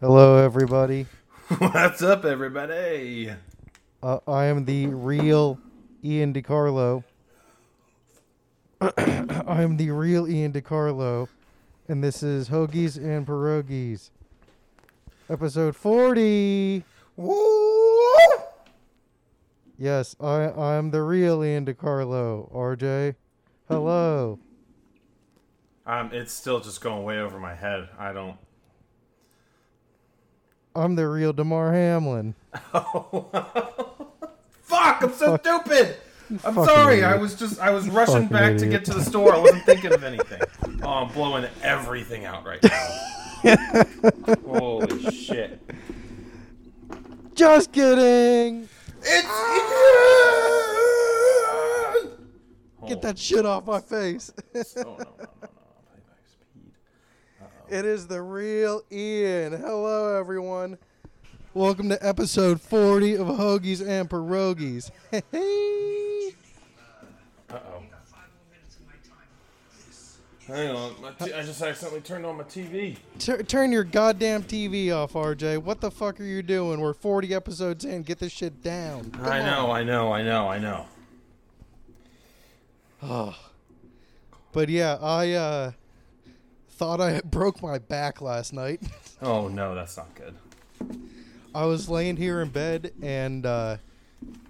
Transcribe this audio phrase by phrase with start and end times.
[0.00, 1.06] Hello, everybody.
[1.58, 3.30] What's up, everybody?
[4.02, 5.58] Uh, I am the real
[6.02, 7.04] Ian DiCarlo.
[8.80, 11.28] I am the real Ian DiCarlo,
[11.88, 14.10] and this is Hoagies and Pierogies,
[15.30, 16.84] episode 40.
[17.16, 18.16] Woo!
[19.78, 22.52] Yes, I I'm the real Ian DiCarlo.
[22.52, 23.14] RJ,
[23.68, 24.38] hello.
[25.86, 27.88] Um, it's still just going way over my head.
[27.98, 28.36] I don't.
[30.74, 32.34] I'm the real Damar Hamlin.
[32.72, 33.26] Oh.
[34.62, 35.02] Fuck!
[35.02, 35.96] I'm so stupid.
[36.44, 36.94] I'm sorry.
[36.94, 37.10] idiot.
[37.10, 39.34] I was just I was rushing back to get to the store.
[39.34, 40.40] I wasn't thinking of anything.
[40.82, 43.84] Oh, I'm blowing everything out right now.
[44.46, 45.60] Holy shit!
[47.34, 48.68] Just kidding.
[49.02, 49.74] It's ah.
[52.88, 54.32] Get that shit off my face.
[54.54, 55.26] Oh no no no no!
[55.36, 56.72] Play back speed.
[57.68, 59.52] It is the real Ian.
[59.52, 60.78] Hello, everyone.
[61.54, 64.90] Welcome to episode 40 of Hoagies and Pierogies.
[65.10, 66.34] Hey,
[67.50, 67.82] Uh oh.
[70.46, 72.98] Hang on, my t- I just accidentally turned on my TV.
[73.18, 75.56] Tur- turn your goddamn TV off, RJ.
[75.62, 76.80] What the fuck are you doing?
[76.80, 78.02] We're 40 episodes in.
[78.02, 79.10] Get this shit down.
[79.12, 80.86] Come I know, I know, I know, I know.
[83.02, 83.34] on.
[84.52, 85.72] But yeah, I uh,
[86.76, 88.80] thought I broke my back last night.
[89.22, 90.34] Oh no, that's not good.
[91.54, 93.78] I was laying here in bed and uh,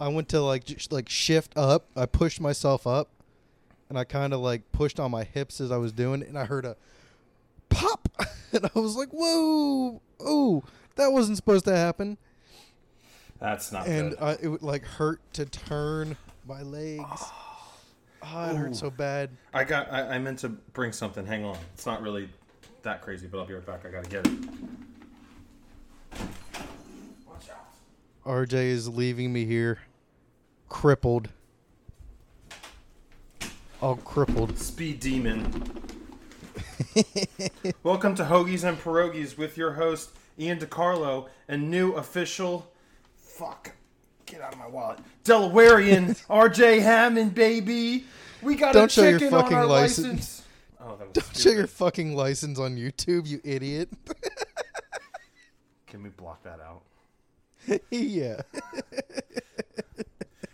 [0.01, 1.87] I went to like just like shift up.
[1.95, 3.09] I pushed myself up
[3.89, 6.37] and I kind of like pushed on my hips as I was doing it and
[6.37, 6.77] I heard a
[7.69, 8.09] pop
[8.53, 10.01] and I was like, "Whoa.
[10.19, 10.65] Oh,
[10.97, 12.17] that wasn't supposed to happen."
[13.39, 14.19] That's not And good.
[14.21, 16.17] uh, it would like hurt to turn
[16.49, 17.23] my legs.
[18.33, 18.75] Oh, it hurt Ooh.
[18.75, 19.31] so bad.
[19.53, 19.93] I got.
[19.93, 21.27] I, I meant to bring something.
[21.27, 21.59] Hang on.
[21.75, 22.29] It's not really
[22.83, 23.85] that crazy, but I'll be right back.
[23.85, 24.33] I gotta get it.
[27.29, 27.67] Watch out.
[28.25, 29.81] RJ is leaving me here
[30.75, 31.29] crippled.
[33.81, 34.59] All crippled.
[34.59, 35.63] Speed demon.
[37.83, 42.73] Welcome to Hoagies and Pierogies with your host Ian DiCarlo and new official.
[43.17, 43.73] Fuck.
[44.45, 44.99] Get out of my wallet.
[45.25, 48.05] Delawarean RJ Hammond, baby.
[48.43, 50.07] We got Don't a show your chicken on fucking our license.
[50.07, 50.41] license.
[50.87, 51.57] Oh, that was Don't show stupid.
[51.57, 53.89] your fucking license on YouTube, you idiot.
[55.87, 56.83] Can we block that out?
[57.91, 58.43] yeah.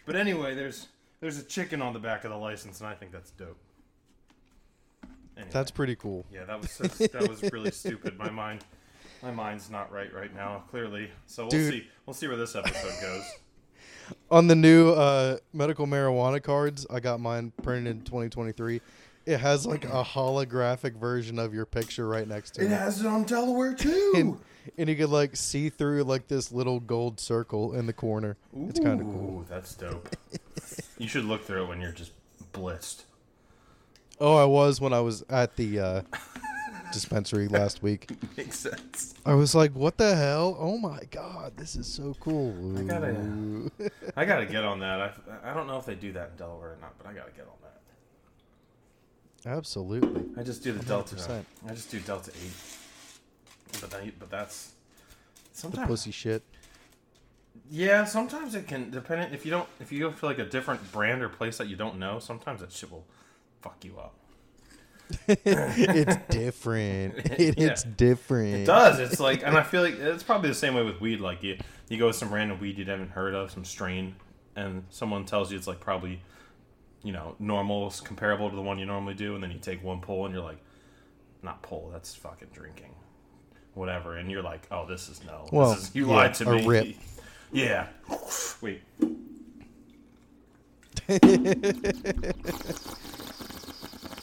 [0.07, 0.87] But anyway, there's
[1.21, 3.59] there's a chicken on the back of the license, and I think that's dope.
[5.37, 6.25] Anyway, That's pretty cool.
[6.33, 8.17] yeah, that was so, that was really stupid.
[8.17, 8.61] My mind,
[9.25, 11.11] my mind's not right right now, clearly.
[11.27, 11.73] So we'll Dude.
[11.73, 11.87] see.
[12.07, 13.25] We'll see where this episode goes.
[14.31, 18.81] On the new uh, medical marijuana cards, I got mine printed in 2023.
[19.27, 22.67] It has like a holographic version of your picture right next to it.
[22.67, 24.13] It has it on Delaware too.
[24.17, 24.39] And,
[24.79, 28.37] and you could like see through like this little gold circle in the corner.
[28.69, 29.41] It's kind of cool.
[29.41, 30.09] Ooh, that's dope.
[30.99, 32.13] you should look through it when you're just
[32.53, 33.05] blitzed.
[34.21, 36.03] Oh, I was when I was at the uh,
[36.93, 38.11] dispensary last week.
[38.37, 39.15] Makes sense.
[39.25, 40.57] I was like, "What the hell?
[40.59, 43.71] Oh my god, this is so cool!" I gotta-
[44.17, 45.01] I gotta get on that.
[45.01, 47.31] I, I don't know if they do that in Delaware or not, but I gotta
[47.33, 49.51] get on that.
[49.57, 50.25] Absolutely.
[50.37, 51.15] I just do the Delta.
[51.17, 51.45] 100%.
[51.67, 52.53] I just do Delta Eight.
[53.81, 54.73] But then, but that's
[55.55, 55.87] The sometimes.
[55.89, 56.43] pussy shit.
[57.71, 60.91] Yeah, sometimes it can depend if you don't if you go for like a different
[60.93, 62.19] brand or place that you don't know.
[62.19, 63.05] Sometimes that shit will
[63.63, 64.15] fuck you up.
[65.29, 67.17] it's different.
[67.39, 67.69] It, Yeah.
[67.69, 68.55] It's different.
[68.55, 68.99] It does.
[68.99, 71.21] It's like, and I feel like it's probably the same way with weed.
[71.21, 71.57] Like you,
[71.89, 74.15] you go with some random weed you haven't heard of, some strain,
[74.57, 76.21] and someone tells you it's like probably,
[77.03, 80.01] you know, normal, comparable to the one you normally do, and then you take one
[80.01, 80.59] pull and you're like,
[81.43, 82.95] not pull, that's fucking drinking,
[83.75, 86.49] whatever, and you're like, oh, this is no, Well, this is, you yeah, lied to
[86.51, 86.67] a me.
[86.67, 86.97] rip.
[87.53, 87.87] Yeah.
[88.61, 88.83] Wait.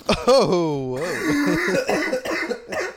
[0.09, 2.87] Oh, whoa.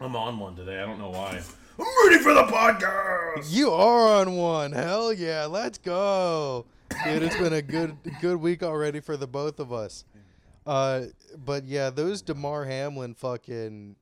[0.00, 0.80] I'm on one today.
[0.80, 1.40] I don't know why.
[1.78, 3.52] I'm ready for the podcast.
[3.52, 4.72] you are on one.
[4.72, 6.66] Hell yeah, let's go,
[7.04, 7.22] dude.
[7.22, 10.04] It's been a good good week already for the both of us.
[10.66, 11.04] Uh,
[11.36, 13.96] but yeah, those Damar Hamlin fucking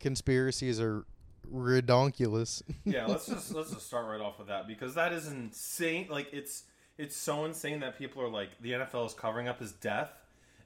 [0.00, 1.04] conspiracies are
[1.52, 2.62] redonkulous.
[2.84, 6.06] yeah, let's just let's just start right off with that because that is insane.
[6.10, 6.64] Like it's
[6.98, 10.10] it's so insane that people are like the NFL is covering up his death.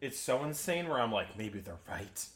[0.00, 2.26] It's so insane where I'm like maybe they're right.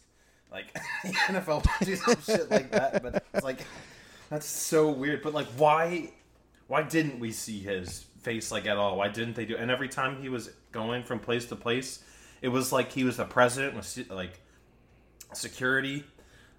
[0.51, 0.73] Like
[1.05, 3.65] the NFL would do some shit like that, but it's like
[4.29, 5.23] that's so weird.
[5.23, 6.11] But like why
[6.67, 8.97] why didn't we see his face like at all?
[8.97, 9.57] Why didn't they do?
[9.57, 12.03] And every time he was going from place to place,
[12.43, 14.41] it was like he was the president with like
[15.33, 16.05] security.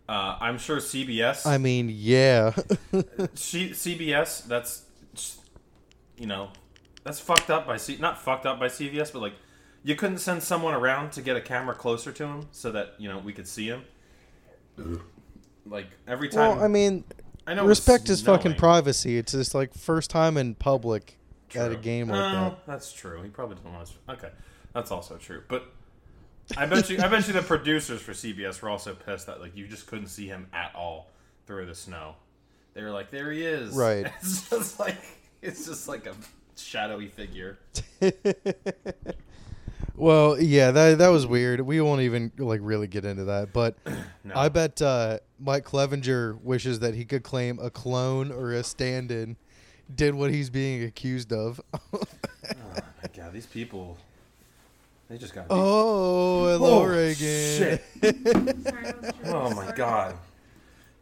[0.07, 1.45] Uh, I'm sure CBS.
[1.45, 2.51] I mean, yeah.
[3.35, 4.45] C- CBS.
[4.45, 4.83] That's
[6.17, 6.49] you know,
[7.03, 7.97] that's fucked up by C.
[7.99, 9.33] Not fucked up by CVS, but like
[9.83, 13.09] you couldn't send someone around to get a camera closer to him so that you
[13.09, 13.83] know we could see him.
[15.65, 16.57] Like every time.
[16.57, 17.03] well, I mean,
[17.47, 19.17] I know respect it's his fucking privacy.
[19.17, 21.17] It's just like first time in public
[21.55, 22.65] at a game like No, that.
[22.65, 23.21] That's true.
[23.21, 24.13] He probably didn't want to.
[24.13, 24.29] Okay,
[24.73, 25.43] that's also true.
[25.47, 25.71] But
[26.57, 29.55] I bet you, I bet you, the producers for CBS were also pissed that like
[29.55, 31.09] you just couldn't see him at all
[31.45, 32.15] through the snow.
[32.73, 34.11] They were like, "There he is." Right.
[34.21, 34.97] It's just like
[35.41, 36.13] it's just like a
[36.55, 37.59] shadowy figure.
[39.95, 41.61] Well, yeah, that that was weird.
[41.61, 43.75] We won't even like really get into that, but
[44.23, 44.33] No.
[44.35, 49.35] I bet uh, Mike Clevinger wishes that he could claim a clone or a stand-in
[49.93, 51.59] did what he's being accused of.
[51.93, 53.97] Oh my god, these people.
[55.09, 55.45] They just got.
[55.49, 57.15] oh, hello, Oh, Reagan.
[57.17, 57.83] shit.
[58.01, 60.15] Sorry, I was Oh my god.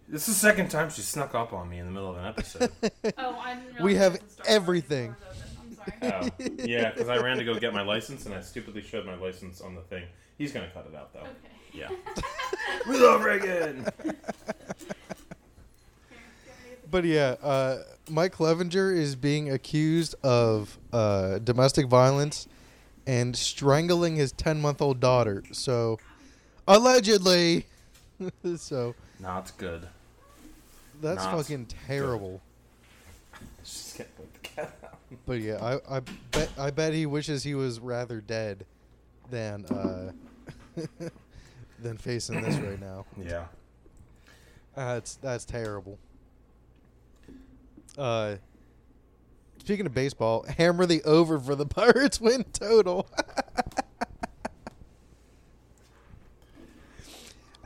[0.07, 2.25] This is the second time she snuck up on me in the middle of an
[2.25, 2.71] episode.
[3.17, 5.15] Oh, I didn't We have it was everything.
[6.01, 9.15] Oh, yeah, because I ran to go get my license and I stupidly showed my
[9.15, 10.03] license on the thing.
[10.37, 11.21] He's gonna cut it out though.
[11.21, 11.31] Okay.
[11.73, 11.89] Yeah.
[12.87, 13.87] we love Reagan.
[16.91, 22.47] But yeah, uh, Mike Clevinger is being accused of uh, domestic violence
[23.05, 25.43] and strangling his 10 month old daughter.
[25.51, 25.99] So,
[26.67, 27.65] allegedly.
[28.57, 29.87] so, Not good.
[31.01, 32.41] that's Not fucking terrible.
[33.63, 34.98] Just can't put the cat out.
[35.25, 36.01] But yeah, I, I
[36.31, 38.65] bet I bet he wishes he was rather dead
[39.29, 40.11] than uh,
[41.79, 43.05] than facing this right now.
[43.17, 43.45] Yeah.
[44.75, 45.97] That's that's terrible.
[47.97, 48.35] Uh,
[49.57, 53.07] speaking of baseball, hammer the over for the Pirates win total.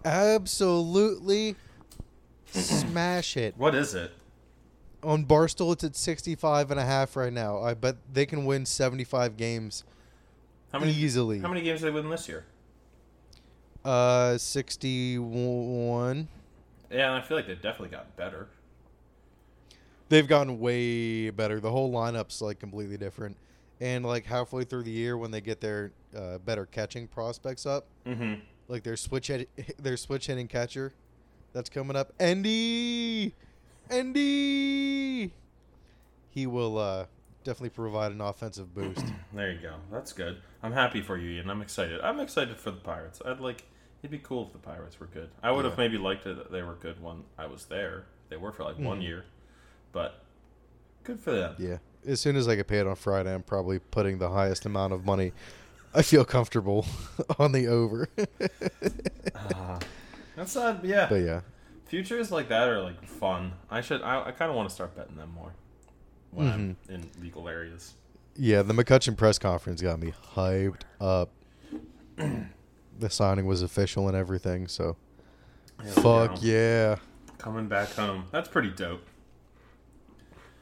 [0.06, 1.56] Absolutely
[2.48, 3.56] smash it.
[3.58, 4.12] What is it?
[5.04, 7.60] On Barstool, it's at 65 and a half right now.
[7.62, 9.84] I bet they can win 75 games
[10.72, 11.40] How many easily.
[11.40, 12.46] How many games did they win this year?
[13.84, 16.28] Uh, 61.
[16.90, 18.48] Yeah, and I feel like they've definitely gotten better.
[20.10, 21.60] They've gotten way better.
[21.60, 23.36] The whole lineup's like completely different.
[23.82, 27.86] And like halfway through the year, when they get their uh, better catching prospects up,
[28.06, 28.36] Mm-hmm.
[28.70, 29.50] like their switch hit,
[29.82, 30.94] their switch hitting catcher,
[31.52, 32.14] that's coming up.
[32.20, 33.34] Andy,
[33.90, 35.32] Andy,
[36.30, 37.06] he will uh,
[37.44, 39.06] definitely provide an offensive boost.
[39.36, 39.74] There you go.
[39.92, 40.38] That's good.
[40.62, 41.50] I'm happy for you, Ian.
[41.50, 42.00] I'm excited.
[42.02, 43.20] I'm excited for the Pirates.
[43.26, 43.64] I'd like.
[44.04, 45.30] It'd be cool if the Pirates were good.
[45.42, 48.04] I would have maybe liked it that they were good when I was there.
[48.30, 49.04] They were for like one Mhm.
[49.04, 49.26] year,
[49.92, 50.22] but
[51.04, 51.56] good for them.
[51.58, 54.94] yeah, as soon as I get paid on Friday, I'm probably putting the highest amount
[54.94, 55.32] of money
[55.96, 56.86] I feel comfortable
[57.40, 58.08] on the over.
[59.36, 59.80] Ah.
[60.36, 60.86] that's not.
[60.86, 61.08] Yeah.
[61.10, 61.42] but yeah,
[61.86, 63.54] Futures like that are like fun.
[63.70, 64.02] I should.
[64.02, 65.54] I, I kind of want to start betting them more
[66.32, 66.94] when I'm Mm-hmm.
[66.94, 67.94] in legal areas.
[68.36, 71.30] Yeah, the McCutcheon press conference got me hyped up.
[72.18, 74.96] the signing was official and everything, so
[75.84, 76.96] we fuck yeah.
[77.38, 78.26] Coming back home.
[78.32, 79.06] That's pretty dope.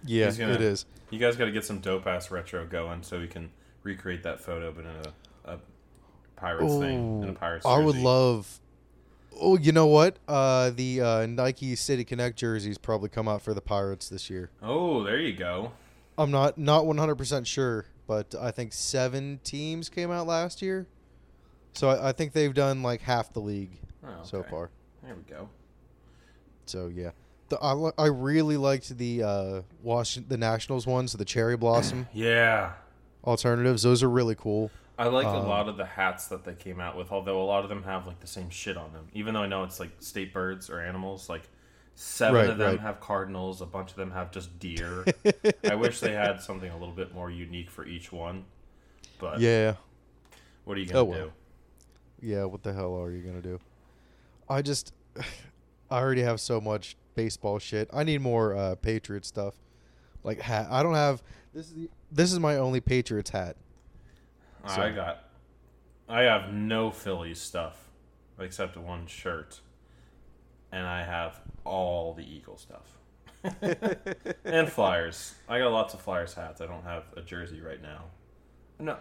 [0.06, 0.85] Yeah, gonna- it is.
[1.12, 3.51] You guys got to get some dope ass retro going so we can
[3.83, 4.91] recreate that photo, but in
[5.45, 5.59] a, a
[6.38, 7.21] Pirates thing.
[7.21, 8.59] In a Ooh, Pirates I would love
[9.39, 10.18] Oh, you know what?
[10.28, 14.50] Uh the uh, Nike City Connect jerseys probably come out for the Pirates this year.
[14.62, 15.72] Oh, there you go.
[16.17, 20.86] I'm not not 100% sure, but I think 7 teams came out last year.
[21.74, 24.70] So I, I think they've done like half the league Oh, so far.
[25.03, 25.48] There we go.
[26.65, 27.12] So yeah,
[27.50, 32.74] the, I, I really liked the uh, Washington the Nationals ones, the cherry blossom Yeah.
[33.24, 33.84] alternatives.
[33.84, 34.70] Those are really cool.
[34.98, 37.45] I like a Um, lot of the hats that they came out with, although a
[37.45, 39.07] lot of them have like the same shit on them.
[39.13, 41.50] Even though I know it's like state birds or animals, like
[41.95, 42.79] seven Right, of them right.
[42.79, 45.05] have cardinals, a bunch of them have just deer.
[45.63, 48.45] I wish they had something a little bit more unique for each one.
[49.19, 49.75] But Yeah,
[50.65, 51.25] what are you gonna Oh, well.
[51.27, 51.31] do?
[52.21, 52.43] yeah.
[52.45, 53.60] What the hell are you gonna do?
[54.50, 54.93] I just,
[55.89, 57.89] I already have so much baseball shit.
[57.93, 59.55] I need more uh, Patriot stuff,
[60.24, 60.67] like hat.
[60.69, 61.24] I don't have.
[61.53, 63.55] This is the, this is my only Patriots hat.
[64.63, 65.24] I got.
[66.08, 67.89] I have no Phillies stuff
[68.39, 69.62] except one shirt,
[70.72, 72.98] and I have all the Eagle stuff
[74.44, 75.36] and Flyers.
[75.48, 76.62] I got lots of Flyers hats.
[76.62, 78.06] I don't have a jersey right now.
[78.80, 78.98] No,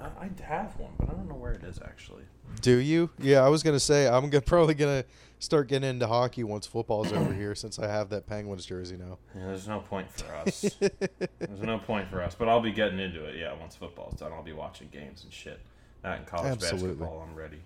[0.00, 2.22] I, I have one, but I don't know where it is actually.
[2.60, 3.10] Do you?
[3.18, 5.04] Yeah, I was gonna say I'm gonna, probably gonna
[5.38, 9.18] start getting into hockey once football's over here, since I have that Penguins jersey now.
[9.34, 10.62] Yeah, there's no point for us.
[10.80, 13.36] there's no point for us, but I'll be getting into it.
[13.36, 15.60] Yeah, once football's done, I'll be watching games and shit.
[16.02, 16.88] That in college Absolutely.
[16.96, 17.60] basketball, I'm ready.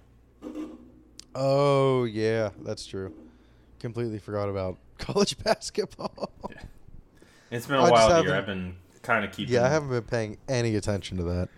[1.35, 3.13] Oh yeah, that's true.
[3.81, 6.31] completely forgot about college basketball.
[7.51, 8.35] It's been a I while here.
[8.35, 9.55] I've been kind of keeping.
[9.55, 11.49] yeah, I haven't been paying any attention to that.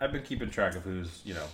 [0.00, 1.46] I've been keeping track of who's you know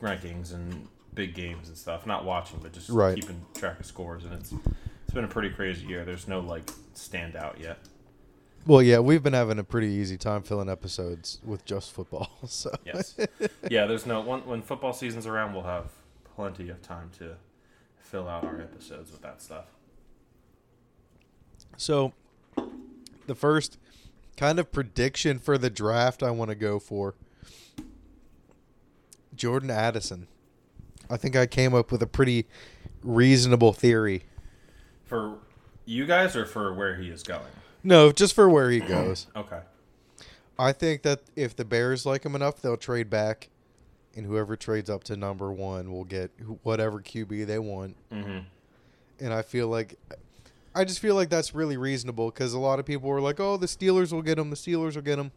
[0.00, 2.06] rankings and big games and stuff.
[2.06, 3.14] Not watching, but just Right.
[3.14, 4.24] keeping track of scores.
[4.24, 4.52] And it's
[5.04, 6.04] it's been a pretty crazy year.
[6.04, 7.78] There's no like standout yet.
[8.66, 12.30] Well, yeah, we've been having a pretty easy time filling episodes with just football.
[12.46, 13.14] So Yes.
[13.70, 13.86] yeah.
[13.86, 15.90] There's no when when football season's around, we'll have
[16.34, 17.36] plenty of time to
[17.98, 19.66] fill out our episodes with that stuff.
[21.76, 22.12] So,
[23.26, 23.78] the first
[24.36, 27.14] kind of prediction for the draft I want to go for
[29.36, 30.26] Jordan Addison.
[31.10, 32.46] I think I came up with a pretty
[33.02, 34.24] reasonable theory.
[35.04, 35.38] For
[35.84, 37.42] you guys, or for where he is going?
[37.82, 39.26] No, just for where he goes.
[39.36, 39.60] Okay.
[40.56, 43.48] I think that if the Bears like him enough, they'll trade back,
[44.14, 46.30] and whoever trades up to number one will get
[46.62, 47.96] whatever QB they want.
[48.12, 48.38] Mm-hmm.
[49.18, 49.98] And I feel like,
[50.72, 53.56] I just feel like that's really reasonable because a lot of people were like, "Oh,
[53.56, 54.50] the Steelers will get him.
[54.50, 55.32] The Steelers will get him,"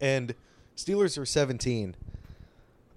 [0.00, 0.36] and
[0.76, 1.96] Steelers are 17.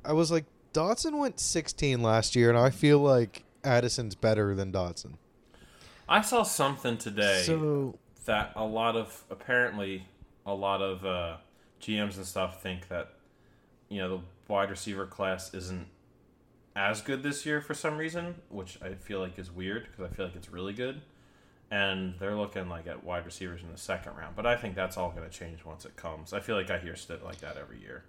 [0.03, 4.71] I was like, Dotson went 16 last year, and I feel like Addison's better than
[4.71, 5.13] Dotson.
[6.07, 7.43] I saw something today.
[7.45, 10.05] So that a lot of apparently
[10.45, 11.37] a lot of uh,
[11.81, 13.13] GMs and stuff think that
[13.89, 15.87] you know the wide receiver class isn't
[16.75, 20.15] as good this year for some reason, which I feel like is weird because I
[20.15, 21.01] feel like it's really good,
[21.69, 24.35] and they're looking like at wide receivers in the second round.
[24.35, 26.33] But I think that's all going to change once it comes.
[26.33, 28.03] I feel like I hear stuff like that every year.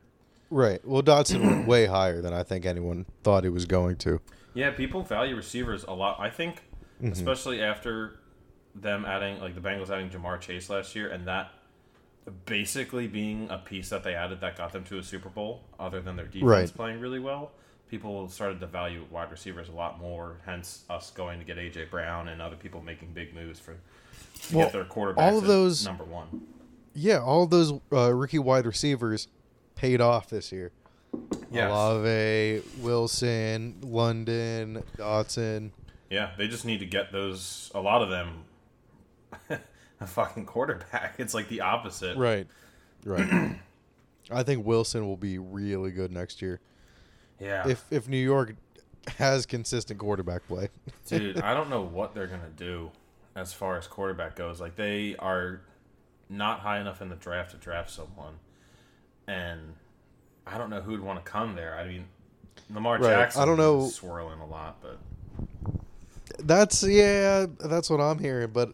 [0.52, 4.20] Right, well, Dotson went way higher than I think anyone thought he was going to.
[4.52, 6.20] Yeah, people value receivers a lot.
[6.20, 6.62] I think,
[7.02, 7.12] Mm-hmm.
[7.12, 8.20] especially after
[8.74, 11.50] them adding like the Bengals adding Ja'Marr Chase last year, and that
[12.46, 16.00] basically being a piece that they added that got them to a Super Bowl, other
[16.00, 16.72] than their defense Right.
[16.74, 17.50] playing really well.
[17.90, 20.36] People started to value wide receivers a lot more.
[20.46, 24.56] Hence, us going to get AJ Brown and other people making big moves for to
[24.56, 25.18] Well, get their quarterbacks.
[25.18, 26.42] all of those- number one.
[26.94, 29.26] Yeah, all of those uh, rookie wide receivers
[29.82, 30.70] paid off this year.
[31.50, 31.68] Yes.
[31.68, 35.72] Olave, Wilson, London, Dotson.
[36.08, 37.70] Yeah, they just need to get those.
[37.74, 38.44] A lot of them,
[40.00, 41.16] a fucking quarterback.
[41.18, 42.16] It's like the opposite.
[42.16, 42.46] Right.
[43.04, 43.56] Right.
[44.30, 46.60] I think Wilson will be really good next year.
[47.40, 47.68] Yeah.
[47.68, 48.54] If if New York
[49.18, 50.68] has consistent quarterback play.
[51.08, 52.92] Dude, I don't know what they're gonna do
[53.34, 54.60] as far as quarterback goes.
[54.60, 55.60] Like they are
[56.28, 58.34] not high enough in the draft to draft someone,
[59.26, 59.60] and
[60.46, 61.76] I don't know who'd want to come there.
[61.76, 62.04] I mean,
[62.70, 63.42] Lamar Right, Jackson.
[63.42, 64.98] I don't know- swirling a lot, but
[66.38, 68.50] That's yeah, that's what I'm hearing.
[68.52, 68.70] But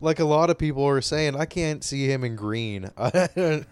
[0.00, 2.90] like a lot of people are saying, I can't see him in green.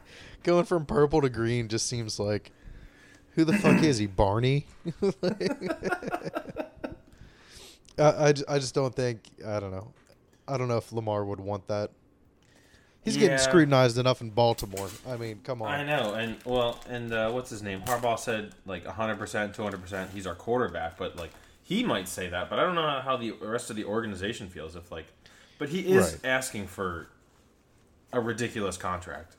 [0.44, 2.52] Going from purple to green just seems like
[3.32, 4.66] who the fuck is he, Barney?
[7.98, 9.92] I, I, I just don't think I don't know.
[10.46, 11.90] I don't know if Lamar would want that.
[13.08, 13.28] He's Yeah.
[13.28, 14.88] getting scrutinized enough in Baltimore.
[15.08, 15.68] I mean, come on.
[15.70, 16.14] I know.
[16.14, 17.80] And well, and uh, what's his name?
[17.82, 19.80] Harbaugh said like 100, percent 200.
[19.80, 21.30] percent He's our quarterback, but like
[21.62, 24.76] he might say that, but I don't know how the rest of the organization feels.
[24.76, 25.06] If like,
[25.58, 26.24] but he is Right.
[26.26, 27.08] asking for
[28.12, 29.36] a ridiculous contract.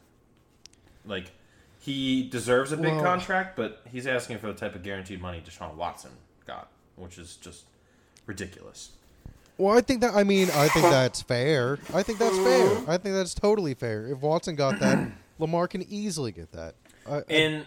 [1.06, 1.32] Like
[1.80, 5.42] he deserves a big Well- contract, but he's asking for the type of guaranteed money
[5.46, 6.12] Deshaun Watson
[6.46, 7.66] got, which is just
[8.26, 8.92] ridiculous.
[9.60, 11.78] Well, I think that I mean I think that's fair.
[11.94, 12.78] I think that's fair.
[12.88, 14.08] I think that's totally fair.
[14.08, 16.74] If Watson got that, Lamar can easily get that.
[17.08, 17.66] I, I- In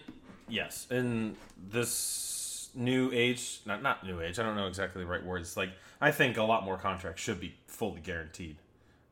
[0.48, 1.36] yes, in
[1.70, 4.38] this new age, not not new age.
[4.38, 5.56] I don't know exactly the right words.
[5.56, 5.70] Like
[6.00, 8.56] I think a lot more contracts should be fully guaranteed.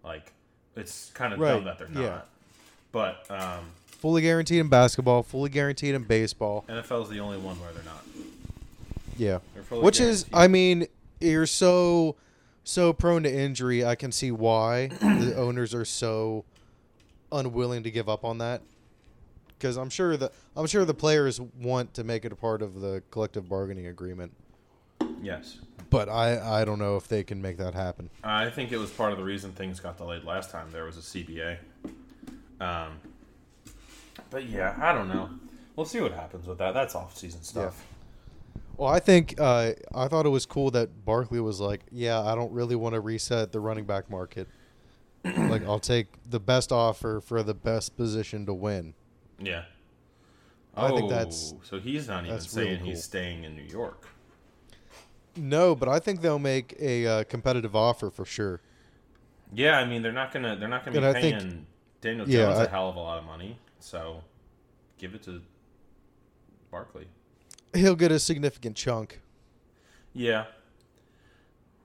[0.03, 0.33] Like
[0.75, 2.01] it's kind of Right, dumb that they're not.
[2.03, 2.21] yeah.
[2.93, 6.65] But um, fully guaranteed in basketball, fully guaranteed in baseball.
[6.69, 8.03] NFL is the only one where they're not.
[9.19, 9.39] Yeah.
[9.55, 10.25] They're Which is.
[10.33, 10.87] I mean,
[11.21, 12.17] you're so
[12.71, 13.85] so prone to injury.
[13.85, 16.45] I can see why the owners are so
[17.33, 18.63] unwilling to give up on that.
[19.59, 22.81] Cuz I'm sure the I'm sure the players want to make it a part of
[22.81, 24.33] the collective bargaining agreement.
[25.21, 25.59] Yes,
[25.91, 28.09] But I I don't know if they can make that happen.
[28.23, 30.71] I think it was part of the reason things got delayed last time.
[30.71, 31.59] There was a CBA.
[32.61, 33.01] Um,
[34.31, 35.31] but yeah, I don't know.
[35.75, 36.73] We'll see what happens with that.
[36.73, 37.85] That's off season stuff.
[38.81, 42.35] Well, I think uh, I thought it was cool that Barkley was like, "Yeah, I
[42.35, 44.49] don't really want to reset the running back market.
[45.25, 48.95] like, I'll take the best offer for the best position to win."
[49.39, 49.65] Yeah.
[50.75, 52.89] I think Oh, that's- so he's not even that's really saying cool.
[52.89, 54.09] he's staying in New York.
[55.37, 58.63] No, but I think they'll make a uh, competitive offer for sure.
[59.53, 61.67] Yeah, I mean they're not gonna they're not gonna be And I paying think-
[62.01, 63.59] Daniel yeah, Jones a I- hell of a lot of money.
[63.79, 64.23] So
[64.97, 65.43] give it to
[66.71, 67.09] Barkley.
[67.75, 69.21] He'll get a significant chunk.
[70.13, 70.47] Yeah.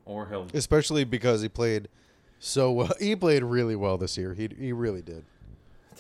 [0.05, 1.87] Or he'll especially because he played
[2.39, 2.91] so well.
[2.99, 4.33] He played really well this year.
[4.33, 5.25] He he really did.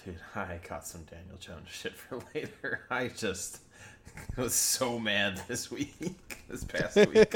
[0.03, 2.81] Dude, I got some Daniel Jones shit for later.
[2.91, 3.61] I just
[4.37, 7.33] was so mad this week, this past week,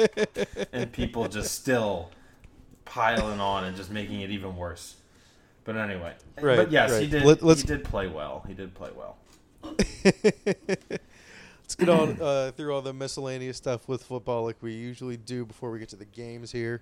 [0.72, 2.12] and people just still
[2.86, 4.96] piling on and just making it even worse.
[5.66, 7.24] But anyway, Right, but yes, he did.
[7.24, 8.44] Let- he did play well.
[8.48, 9.18] He did play well.
[11.70, 15.46] Let's get on uh, through all the miscellaneous stuff with football like we usually do
[15.46, 16.82] before we get to the games here.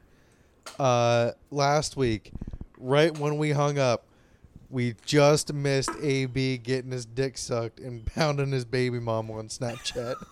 [0.80, 2.32] Uh, last week,
[2.78, 4.06] right when we hung up,
[4.70, 10.16] we just missed AB getting his dick sucked and pounding his baby mom on Snapchat.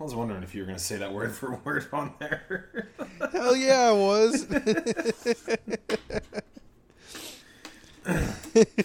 [0.00, 2.88] I was wondering if you were going to say that word for word on there.
[3.32, 4.46] Hell yeah, I was.
[4.48, 4.72] that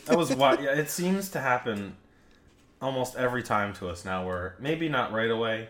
[0.09, 0.61] was what.
[0.61, 1.95] Yeah, it seems to happen
[2.81, 4.25] almost every time to us now.
[4.25, 5.69] Where maybe not right away,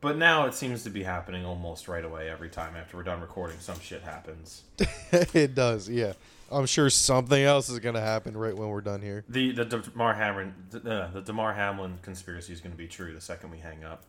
[0.00, 3.20] but now it seems to be happening almost right away every time after we're done
[3.20, 3.58] recording.
[3.58, 4.62] Some shit happens.
[5.12, 6.12] it does, yeah.
[6.50, 9.24] I'm sure something else is gonna happen right when we're done here.
[9.28, 13.12] The the Damar Hamlin the, uh, the Damar Hamlin conspiracy is going to be true
[13.12, 14.04] the second we hang up.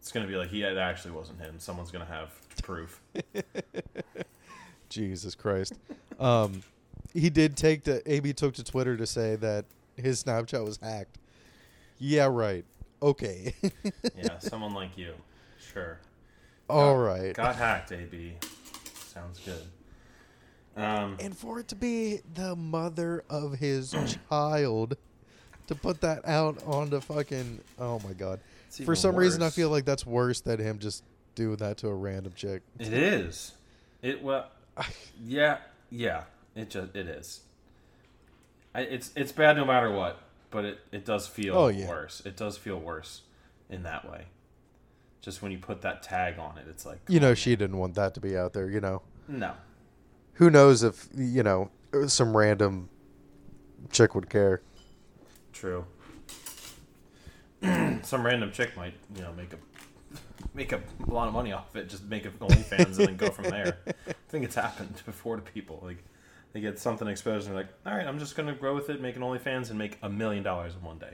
[0.00, 1.56] It's going to be like he it actually wasn't him.
[1.58, 2.30] Someone's going to have
[2.62, 3.00] proof.
[4.88, 5.74] Jesus Christ.
[6.20, 6.62] Um,
[7.12, 9.64] he did take to AB took to Twitter to say that
[9.96, 11.18] his Snapchat was hacked.
[11.98, 12.64] Yeah, right.
[13.02, 13.54] Okay.
[14.16, 15.12] Yeah, someone like you.
[15.72, 15.98] Sure.
[16.70, 17.34] All right.
[17.34, 18.34] Got hacked, AB.
[18.94, 19.62] Sounds good.
[20.82, 23.94] Um, And for it to be the mother of his
[24.30, 24.96] child
[25.66, 28.40] to put that out on the fucking oh my god.
[28.84, 31.02] For some reason I feel like that's worse than him just
[31.34, 32.62] doing that to a random chick.
[32.78, 33.52] It is.
[34.02, 34.48] It well,
[35.24, 35.58] yeah,
[35.90, 36.24] yeah.
[36.54, 37.40] It just it is.
[38.74, 40.20] I, it's it's bad no matter what,
[40.56, 41.86] but it it does feel Oh, yeah.
[41.86, 42.22] worse.
[42.24, 43.20] It does feel worse
[43.68, 44.24] in that way.
[45.20, 47.76] Just when you put that tag on it, it's like You know oh, she didn't
[47.76, 49.02] want that to be out there, you know.
[49.28, 49.52] no.
[50.34, 51.70] Who knows if you know
[52.06, 52.88] some random
[53.90, 54.62] chick would care.
[55.52, 55.84] True.
[58.02, 59.58] Some random chick might you know make a
[60.54, 61.90] make a lot of money off it.
[61.90, 63.76] Just make it OnlyFans and then go from there.
[64.08, 66.02] I think it's happened before to people like.
[66.52, 68.88] They get something exposed and they're like, all right, I'm just going to grow with
[68.88, 71.12] it, make an OnlyFans, and make a million dollars in one day.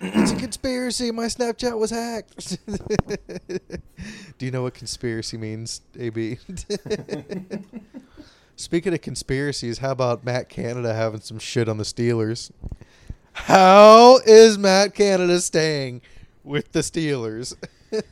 [0.00, 1.10] it's a conspiracy.
[1.10, 2.58] My Snapchat was hacked.
[4.38, 6.38] Do you know what conspiracy means, AB?
[8.56, 12.50] Speaking of conspiracies, how about Matt Canada having some shit on the Steelers?
[13.34, 16.00] How is Matt Canada staying
[16.42, 17.54] with the Steelers?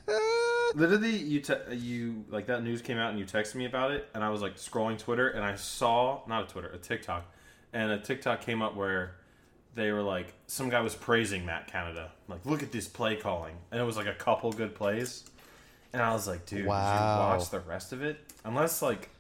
[0.75, 4.09] Literally, you te- you like that news came out and you texted me about it,
[4.15, 7.25] and I was like scrolling Twitter and I saw not a Twitter, a TikTok,
[7.73, 9.15] and a TikTok came up where
[9.75, 13.55] they were like some guy was praising Matt Canada, like look at this play calling,
[13.71, 15.25] and it was like a couple good plays,
[15.93, 16.93] and I was like, dude, Wow.
[16.93, 18.19] did you watch the rest of it?
[18.45, 19.11] Unless like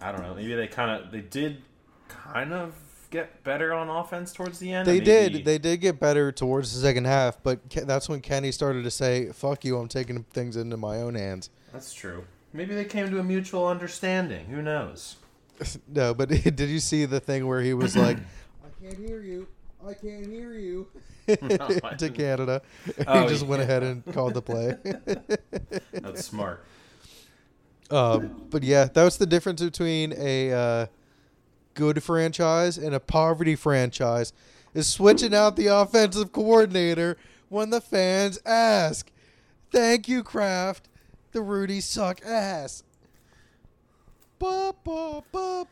[0.00, 1.62] I don't know, maybe they kind of they did
[2.08, 2.74] kind of
[3.12, 4.88] get better on offense towards the end.
[4.88, 5.32] they and did.
[5.34, 8.82] maybe- They did get better towards the second half, but Ke- that's when Kenny started
[8.82, 9.76] to say, "Fuck you!
[9.78, 12.24] I'm taking things into my own hands." That's true.
[12.52, 14.46] Maybe they came to a mutual understanding.
[14.46, 15.16] Who knows?
[15.86, 18.16] No, but did you see the thing where he was like,
[18.64, 19.46] "I can't hear you.
[19.86, 20.88] I can't hear you,"
[21.28, 22.10] I to.
[22.10, 22.62] Canada.
[23.06, 24.76] Oh, he just went ahead and called the play.
[25.92, 26.64] That's smart.
[27.90, 30.86] um, but yeah, that was the difference between a uh,
[31.74, 34.32] good franchise and a poverty franchise.
[34.74, 37.18] Is switching out the offensive coordinator
[37.50, 39.10] when the fans ask.
[39.70, 40.88] Thank you, Kraft.
[41.32, 42.82] The Rudy suck ass.
[44.38, 45.66] Ba, ba, ba.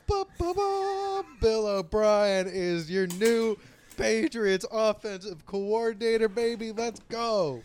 [1.40, 3.56] Bill O'Brien is your new
[3.96, 6.72] Patriots offensive coordinator, baby.
[6.72, 7.62] Let's go.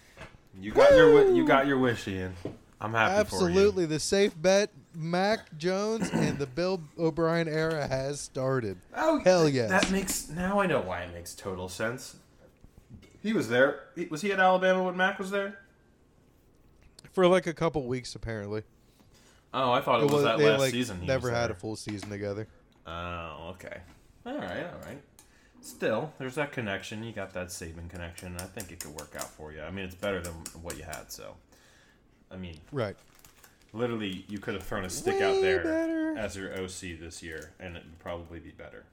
[0.60, 2.34] You got your wi- you got your wish, Ian.
[2.80, 3.86] I'm happy Absolutely.
[3.86, 8.78] The safe bet, Mac Jones and the Bill O'Brien era has started.
[8.96, 9.70] Oh Hell yes.
[9.70, 12.18] That makes now I know why it makes total sense.
[13.22, 13.86] He was there.
[14.10, 15.60] Was he at Alabama when Mac was there?
[17.14, 18.64] For like a couple weeks, apparently.
[19.54, 21.00] Oh, I thought it, was, that they last like season.
[21.00, 22.48] He never was had a full season together.
[22.86, 23.78] Oh, okay.
[24.26, 25.02] All right, all right.
[25.62, 27.04] Still, there's that connection.
[27.04, 28.36] You got that Saban connection.
[28.38, 29.62] I think it could work out for you.
[29.62, 31.12] I mean, it's better than what you had.
[31.12, 31.36] So,
[32.30, 32.96] I mean, Right.
[33.76, 36.18] Literally, you could have thrown a stick Way out there better.
[36.18, 38.86] as your OC this year, and it would probably be better.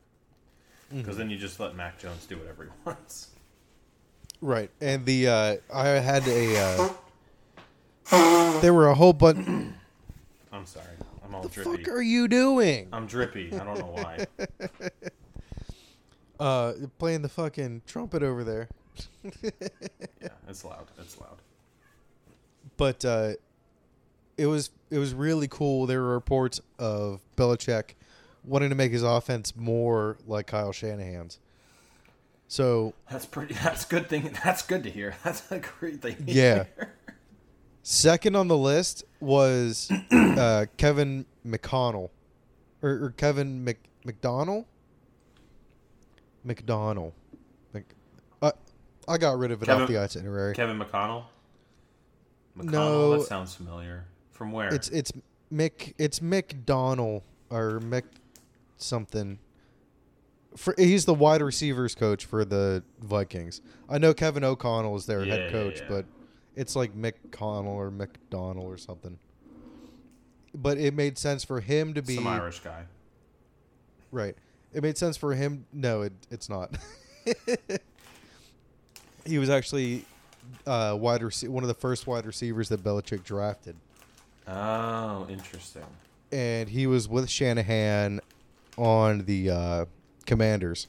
[0.88, 0.98] Mm-hmm.
[0.98, 3.28] Because then you just let Mac Jones do whatever he wants.
[4.40, 4.70] Right.
[4.80, 6.88] And the uh I had a uh
[8.60, 9.46] there were a whole bunch
[10.52, 10.86] I'm sorry.
[11.24, 11.84] I'm all the drippy.
[11.84, 12.88] fuck are you doing?
[12.92, 13.52] I'm drippy.
[13.54, 14.26] I don't know why.
[16.40, 18.68] Uh playing the fucking trumpet over there.
[19.42, 20.88] yeah, it's loud.
[20.98, 21.36] It's loud.
[22.76, 23.34] But uh
[24.36, 25.86] it was it was really cool.
[25.86, 27.94] There were reports of Belichick
[28.44, 31.38] wanting to make his offense more like Kyle Shanahan's.
[32.48, 33.54] So That's pretty.
[33.54, 34.36] That's good thing.
[34.44, 35.14] That's good to hear.
[35.24, 36.16] That's a great thing.
[36.16, 36.64] to Yeah.
[36.76, 36.92] hear.
[37.82, 42.10] second on the list was uh, Kevin McConnell,
[42.82, 44.66] or, or Kevin Mc, McDonald.
[46.44, 47.12] McDonald.
[47.72, 47.84] Mc,
[48.42, 48.52] I
[49.08, 50.54] I got rid of it off Kevin- the itinerary.
[50.54, 51.24] Kevin McConnell.
[52.58, 52.70] McConnell.
[52.72, 53.18] No.
[53.18, 54.04] that sounds familiar.
[54.42, 54.74] From where?
[54.74, 55.12] It's it's
[55.52, 58.02] Mick it's McDonald or Mick
[58.76, 59.38] something.
[60.56, 63.60] For he's the wide receivers coach for the Vikings.
[63.88, 65.86] I know Kevin O'Connell is their Yeah, yeah, head coach, yeah.
[65.88, 66.06] but
[66.56, 69.16] it's like McConnell or McDonald or something.
[70.52, 72.82] But it made sense for him to be some Irish guy.
[74.10, 74.34] right.
[74.74, 75.66] It made sense for him.
[75.72, 76.76] No, it, it's not.
[79.24, 80.04] he was actually
[80.66, 83.76] uh, wide rece- one of the first wide receivers that Belichick drafted.
[84.46, 85.84] Oh, interesting.
[86.32, 88.20] and he was with Shanahan
[88.76, 89.84] on the uh,
[90.26, 90.88] Commanders,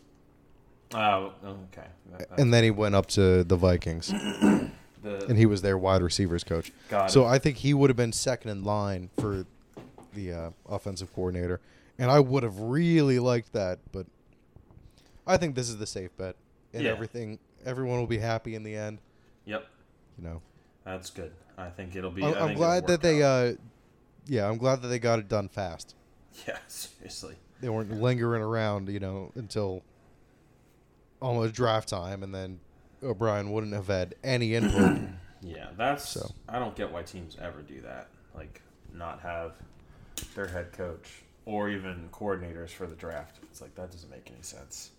[0.93, 1.87] Oh, okay.
[2.17, 4.07] That- and then he went up to the Vikings,
[5.01, 6.71] the, and he was their wide receivers coach.
[6.89, 7.29] got So it.
[7.29, 9.45] I think he would have been second in line for
[10.13, 11.59] the uh, offensive coordinator,
[11.97, 14.05] and I would have really liked that, but
[15.25, 16.35] I think this is the safe bet,
[16.73, 16.91] and Yeah.
[16.91, 17.39] everything.
[17.65, 18.99] Everyone will be happy in the end.
[19.45, 19.65] Yep,
[20.17, 20.41] You know,
[20.85, 21.31] that's good.
[21.57, 22.23] I think it'll be.
[22.23, 23.21] I'm, I'm glad that they.
[23.23, 23.53] Uh,
[24.27, 25.95] yeah, I'm glad that they got it done fast.
[26.47, 27.35] Yeah, seriously.
[27.61, 29.83] they weren't lingering around, you know, until
[31.21, 32.59] almost draft time, and then
[33.03, 34.99] O'Brien wouldn't have had any input.
[35.41, 36.09] Yeah, that's.
[36.09, 36.31] So.
[36.49, 38.07] I don't get why teams ever do that.
[38.33, 38.61] Like,
[38.91, 39.53] not have
[40.33, 43.37] their head coach or even coordinators for the draft.
[43.43, 44.89] It's like that doesn't make any sense.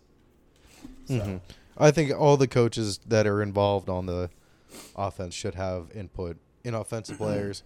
[1.07, 1.41] So, Mhm.
[1.77, 4.31] I think all the coaches that are involved on the
[4.95, 7.63] offense should have input in offensive players,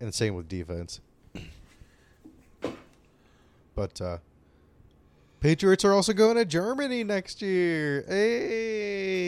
[0.00, 1.00] and same with defense.
[3.74, 4.18] But uh,
[5.40, 8.04] Patriots are also going to Germany next year.
[8.08, 9.24] Hey,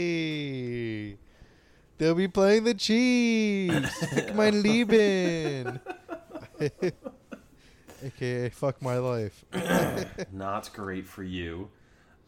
[1.99, 4.05] they'll be playing the Chiefs.
[4.15, 5.81] Fuck my Lieben.
[8.03, 9.45] AKA fuck my life.
[10.33, 11.69] not great for you.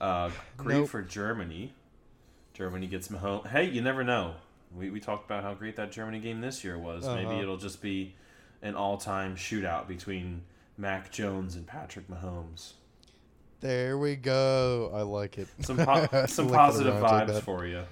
[0.01, 0.89] Uh, great Nope.
[0.91, 1.73] for Germany.
[2.53, 3.47] Germany gets Mahomes.
[3.49, 4.35] Hey, you never know.
[4.77, 7.07] We, we talked about how great that Germany game this year was.
[7.07, 7.41] Maybe Uh-huh.
[7.43, 8.15] it'll just be
[8.63, 10.43] an all time shootout between
[10.79, 12.73] Mac Jones and Patrick Mahomes.
[13.61, 14.91] There we go.
[14.95, 15.49] I like it.
[15.61, 17.83] Some po- some like positive around like vibes for you.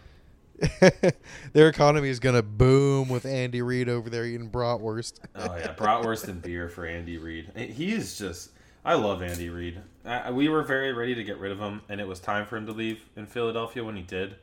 [1.53, 5.21] Their economy is gonna boom with Andy Reid over there eating bratwurst.
[5.35, 7.51] Oh yeah, bratwurst and beer for Andy Reid.
[7.57, 8.51] He is just.
[8.85, 9.81] I love Andy Reid.
[10.07, 12.57] I, we were very ready to get rid of him, and it was time for
[12.57, 14.37] him to leave in Philadelphia when he did.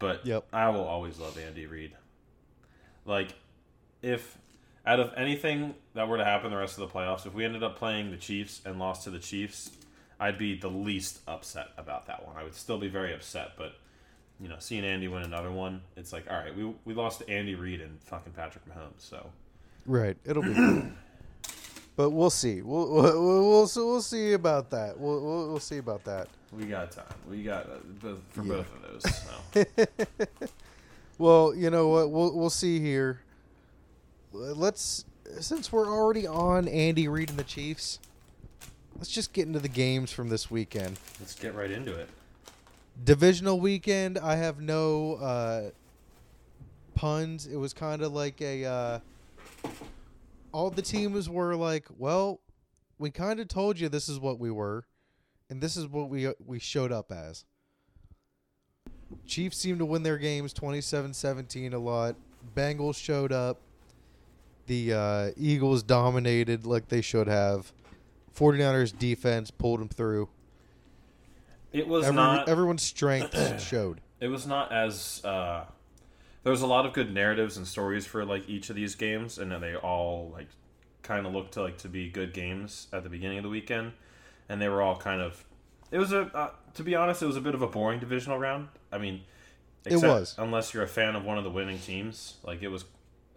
[0.00, 0.46] But Yep.
[0.52, 1.92] I will always love Andy Reid.
[3.04, 3.34] Like,
[4.02, 4.36] if
[4.84, 7.62] out of anything that were to happen the rest of the playoffs, if we ended
[7.62, 9.70] up playing the Chiefs and lost to the Chiefs,
[10.18, 12.36] I'd be the least upset about that one.
[12.36, 13.74] I would still be very upset, but
[14.40, 17.28] you know, seeing Andy win another one, it's like, all right, we we lost to
[17.30, 19.30] Andy Reid and fucking Patrick Mahomes, so.
[19.86, 20.16] Right.
[20.24, 20.82] It'll be.
[21.96, 22.62] But we'll see.
[22.62, 24.98] We'll we'll we'll, we'll, see- we'll see about that.
[24.98, 26.28] We'll, we'll we'll see about that.
[26.52, 27.04] We got time.
[27.28, 28.48] We got uh, both, for Yeah.
[28.48, 29.14] both of those.
[29.14, 30.46] So.
[31.18, 32.10] Well, you know what?
[32.10, 33.20] We'll we'll see here.
[34.32, 35.04] Let's
[35.38, 37.98] since we're already on Andy Reid and the Chiefs.
[38.96, 40.98] Let's just get into the games from this weekend.
[41.20, 42.08] Let's get right into it.
[43.04, 45.70] divisional weekend i have no uh
[46.94, 48.98] puns it was kind of like a uh
[50.52, 52.40] all the teams were like well
[52.98, 54.84] we kind of told you this is what we were
[55.48, 57.44] and this is what we we showed up as
[59.26, 62.16] chiefs seemed to win their games 27-17 a lot
[62.56, 63.60] bengals showed up
[64.66, 67.72] the uh eagles dominated like they should have
[68.36, 70.28] 49ers defense pulled them through
[71.72, 72.48] It was Every, not.
[72.48, 74.00] everyone's strength showed.
[74.20, 75.20] it was not as.
[75.24, 75.64] Uh,
[76.42, 79.38] there was a lot of good narratives and stories for like each of these games,
[79.38, 80.48] and then they all like
[81.02, 83.92] kind of looked to like to be good games at the beginning of the weekend,
[84.48, 85.44] and they were all kind of.
[85.90, 86.22] It was a.
[86.34, 88.68] Uh, to be honest, it was a bit of a boring divisional round.
[88.92, 89.22] I mean,
[89.84, 90.34] It was.
[90.38, 92.36] unless you're a fan of one of the winning teams.
[92.42, 92.84] Like it was,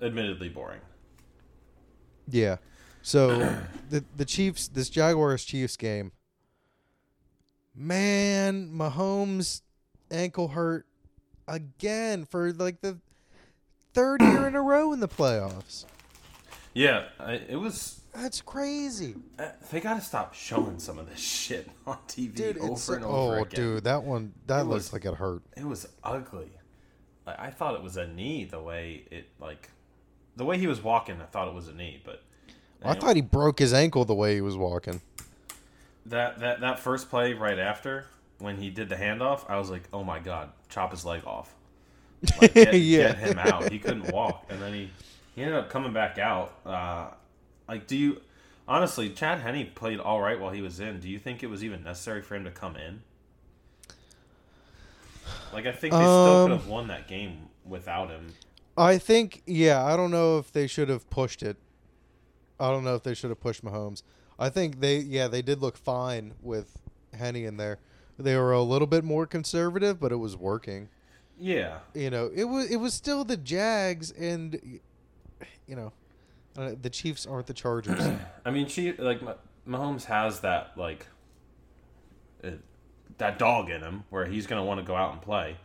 [0.01, 0.81] admittedly boring.
[2.29, 2.57] Yeah.
[3.01, 3.57] So
[3.89, 6.11] the the Chiefs, this Jaguars Chiefs game.
[7.75, 9.61] Man, Mahomes
[10.11, 10.85] ankle hurt
[11.47, 12.97] again for like the
[13.93, 15.86] third year in a row in the playoffs.
[16.73, 17.99] Yeah, I, it was.
[18.15, 22.58] That's crazy, Uh, they got to stop showing some of this shit on TV dude.
[22.60, 23.49] over and oh, over again.
[23.60, 25.41] dude, that one that It looks was- like it hurt.
[25.58, 26.51] It was ugly.
[27.25, 29.69] I, I thought it was a knee the way it like
[30.36, 32.21] the way he was walking, I thought it was a knee, but
[32.84, 35.01] I thought he broke his ankle the way he was walking.
[36.06, 38.06] that that that first play right after
[38.39, 41.53] when he did the handoff, I was like, oh my god, chop his leg off,
[42.41, 43.13] like, get, Yeah.
[43.13, 43.71] get him out.
[43.71, 44.89] He couldn't walk, and then he
[45.36, 46.53] he ended up coming back out.
[46.65, 47.07] Uh,
[47.67, 48.21] like, do you
[48.67, 50.99] honestly, Chad Henne played all right while he was in.
[50.99, 53.01] Do you think it was even necessary for him to come in?
[55.53, 58.33] Like, I think they still Um, could have won that game without him.
[58.77, 61.57] I think, yeah, I don't know if they should have pushed it.
[62.59, 64.01] I don't know if they should have pushed Mahomes.
[64.39, 66.79] I think they, yeah, they did look fine with
[67.13, 67.79] Henne in there.
[68.19, 70.89] They were a little bit more conservative, but it was working.
[71.39, 74.80] Yeah, You know, it was it was still the Jags, and
[75.67, 75.91] you know,
[76.58, 77.99] uh, the Chiefs aren't the Chargers.
[78.45, 79.34] I mean, she like Mah-
[79.67, 81.08] Mahomes has that like
[82.43, 82.52] uh,
[83.17, 85.58] that dog in him where he's gonna want to go out and play.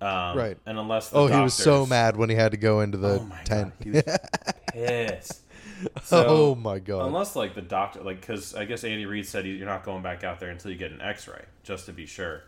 [0.00, 0.58] Um, Right.
[0.66, 3.20] And unless the oh, he was so mad when he had to go into the
[3.20, 3.72] Oh tent.
[3.78, 4.02] god, he was
[4.72, 5.42] pissed.
[6.12, 7.06] oh my god.
[7.06, 10.24] Unless like the doctor, like because I guess Andy Reid said you're not going back
[10.24, 12.42] out there until you get an X-ray, just to be sure.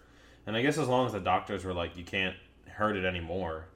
[0.46, 2.36] And I guess as long as the doctors were like you can't
[2.68, 3.66] hurt it anymore,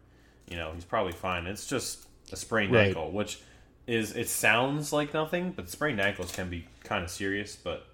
[0.48, 1.46] you know he's probably fine.
[1.46, 2.88] It's just a sprained Right.
[2.88, 3.40] ankle, which
[3.86, 7.56] is it sounds like nothing, but sprained ankles can be kind of serious.
[7.56, 7.86] But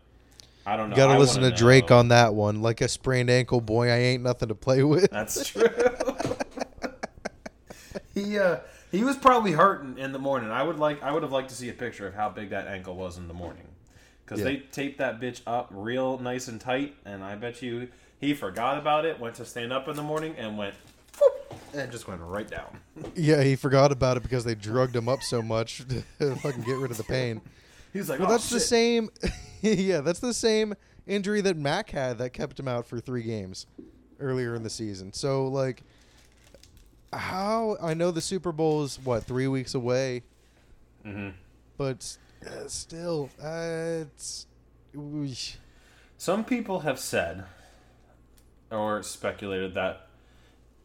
[0.66, 0.97] I don't know.
[0.97, 1.99] You Got I to listen to wanna Drake know.
[1.99, 2.62] on that one.
[2.62, 5.11] Like a sprained ankle, boy, I ain't nothing to play with.
[5.11, 5.66] That's true.
[8.14, 8.59] he uh,
[8.90, 10.51] he was probably hurting in the morning.
[10.51, 12.66] I would like I would have liked to see a picture of how big that
[12.66, 13.66] ankle was in the morning,
[14.24, 14.44] because Yeah.
[14.46, 17.88] they taped that bitch up real nice and tight, and I bet you
[18.20, 19.18] he forgot about it.
[19.20, 20.74] Went to stand up in the morning and went,
[21.74, 22.81] and just went right down.
[23.14, 25.83] Yeah, he forgot about it because they drugged him up so much
[26.18, 27.40] to fucking get rid of the pain.
[27.92, 29.09] He's like, Well, oh, that's the same.
[29.62, 30.74] yeah, that's the same
[31.07, 33.66] injury that Mac had that kept him out for three games
[34.20, 35.12] earlier in the season.
[35.12, 35.83] So, like,
[37.12, 40.23] how I know the Super Bowl is what three weeks away,
[41.05, 41.35] Mhm.
[41.77, 42.16] but
[42.47, 44.47] uh, still, uh, it's.
[44.94, 45.57] oosh.
[46.16, 47.44] Some people have said
[48.71, 50.07] or speculated that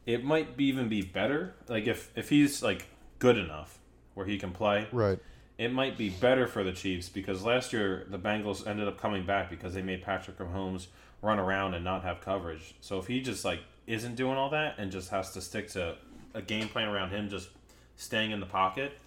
[0.06, 1.54] it might be even be better.
[1.68, 2.88] Like if if he's like
[3.20, 3.80] good enough
[4.14, 5.20] where he can play, Right.
[5.58, 9.26] it might be better for the Chiefs because last year the Bengals ended up coming
[9.26, 10.88] back because they made Patrick Mahomes
[11.22, 12.76] run around and not have coverage.
[12.82, 15.96] So if he just like isn't doing all that and just has to stick to
[16.34, 17.50] a game plan around him just
[17.96, 18.98] staying in the pocket,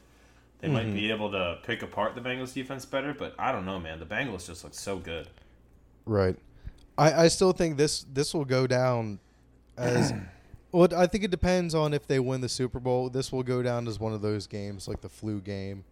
[0.61, 1.12] they might be mm-hmm.
[1.12, 3.99] able to pick apart the Bengals defense better, but I don't know, man.
[3.99, 5.29] The Bengals just look so good.
[6.07, 6.37] Right.
[6.97, 9.19] I, I still think this this will go down
[9.77, 10.15] as
[10.73, 10.89] well.
[10.95, 13.11] I think it depends on if they win the Super Bowl.
[13.11, 15.85] This will go down as one of those games, like the flu game,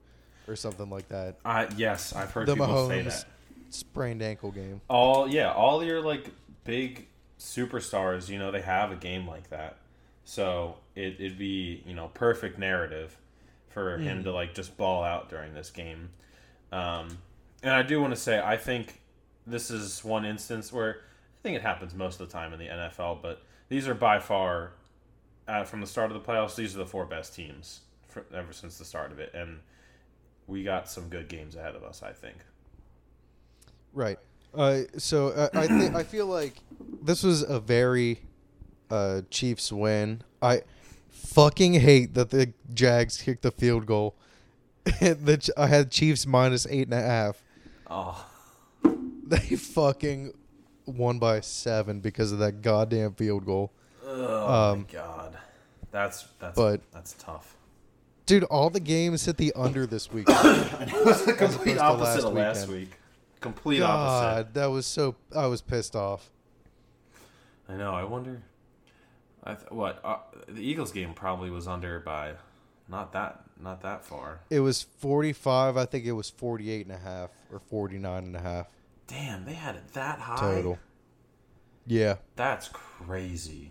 [0.48, 1.36] or something like that.
[1.44, 3.24] I yes, I've heard The people say that.
[3.68, 4.80] sprained ankle game.
[4.88, 6.30] All yeah, all your like
[6.64, 7.06] big
[7.38, 9.76] superstars, you know, they have a game like that.
[10.24, 13.16] So it, it'd be you know perfect narrative
[13.68, 16.10] for him to like just ball out during this game.
[16.70, 17.18] Um,
[17.62, 19.00] and I do want to say I think
[19.46, 21.00] this is one instance where
[21.38, 24.20] I think it happens most of the time in the NFL, but these are by
[24.20, 24.72] far
[25.48, 26.54] uh, from the start of the playoffs.
[26.54, 29.58] These are the four best teams for, ever since the start of it, and
[30.46, 32.02] we got some good games ahead of us.
[32.02, 32.36] I think.
[33.92, 34.18] Right.
[34.54, 36.54] Uh, so uh, I think I feel like
[37.02, 38.20] this was a very
[38.90, 40.22] uh, Chiefs win.
[40.42, 40.62] I
[41.10, 44.14] fucking hate that the Jags kicked the field goal.
[44.84, 47.42] the, I had Chiefs minus eight and a half.
[47.88, 48.26] Oh.
[49.26, 50.34] They fucking
[50.86, 53.72] won by seven because of that goddamn field goal.
[54.06, 55.36] Oh Um, my god,
[55.90, 57.56] that's that's but- that's tough.
[58.26, 60.26] Dude, all the games hit the under this week.
[60.30, 62.88] It was the complete opposite last of last weekend.
[62.88, 62.98] week.
[63.40, 64.44] Complete opposite.
[64.46, 65.14] God, that was so.
[65.34, 66.30] I was pissed off.
[67.68, 67.92] I know.
[67.92, 68.42] I wonder.
[69.44, 70.16] I th- what uh,
[70.48, 72.32] the Eagles game probably was under by
[72.88, 74.40] not that not that far.
[74.50, 75.76] It was 45.
[75.76, 78.66] I think it was 48 and a half or 49 and a half
[79.06, 80.36] Damn, they had it that high.
[80.40, 80.78] total.
[81.86, 83.70] Yeah, That's crazy.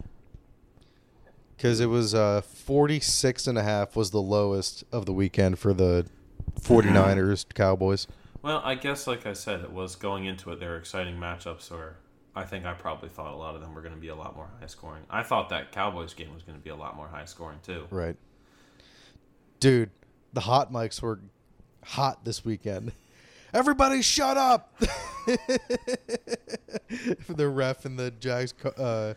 [1.58, 5.74] because it was uh, 46 and a half was the lowest of the weekend for
[5.74, 6.06] the
[6.62, 8.06] 49ers Cowboys.
[8.44, 10.60] Well, I guess like I said, it was going into it.
[10.60, 11.98] There were exciting matchups where
[12.36, 14.36] I think I probably thought a lot of them were going to be a lot
[14.36, 15.04] more high scoring.
[15.10, 17.86] I thought that Cowboys game was going to be a lot more high scoring too.
[17.92, 18.16] Right.
[19.60, 19.92] Dude,
[20.34, 21.20] the hot mics were
[21.84, 22.92] hot this weekend.
[23.54, 24.76] Everybody shut up!
[27.22, 29.14] For the ref in the Jags uh,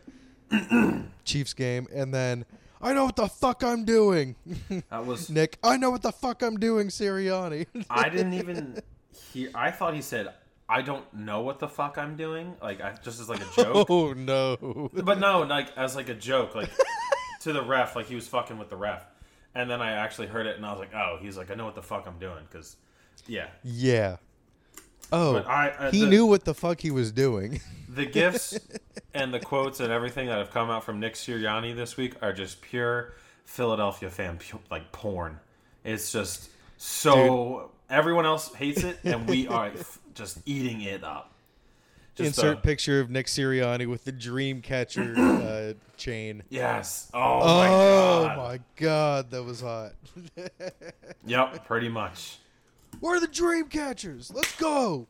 [1.25, 1.87] Chiefs game.
[1.91, 2.45] And then,
[2.83, 4.37] I know what the fuck I'm doing.
[4.91, 7.67] That was Nick, I know what the fuck I'm doing, Sirianni.
[7.89, 8.83] I didn't even
[9.33, 9.51] hear.
[9.55, 10.35] I thought he said,
[10.69, 13.87] "I don't know what the fuck I'm doing." Like, I, just as like a joke.
[13.91, 14.91] oh, no.
[14.93, 16.71] but no, like as like a joke, like
[17.43, 19.05] to the ref, like he was fucking with the ref.
[19.55, 21.65] and then I actually heard it, and I was like, "Oh, he's like, I know
[21.65, 22.77] what the fuck I'm doing," because,
[23.27, 23.49] yeah.
[23.63, 24.17] Yeah.
[25.13, 27.61] Oh, I, uh, he the, knew what the fuck he was doing.
[27.89, 28.59] the gifts
[29.15, 32.33] and the quotes and everything that have come out from Nick Sirianni this week are
[32.33, 34.39] just pure Philadelphia fan
[34.71, 35.39] like porn.
[35.85, 39.71] It's just so everyone else hates it, and we are
[40.17, 41.33] just eating it up.
[42.17, 45.19] Just, Insert uh, picture of Nick Sirianni with the Dreamcatcher
[45.75, 46.43] uh, chain.
[46.49, 47.11] yes.
[47.13, 47.67] Oh, Oh, my
[48.35, 48.37] god.
[48.39, 49.93] my god, that was hot.
[51.27, 52.39] Yep, pretty much.
[53.01, 54.33] Where are the Dreamcatchers?
[54.35, 55.07] Let's go.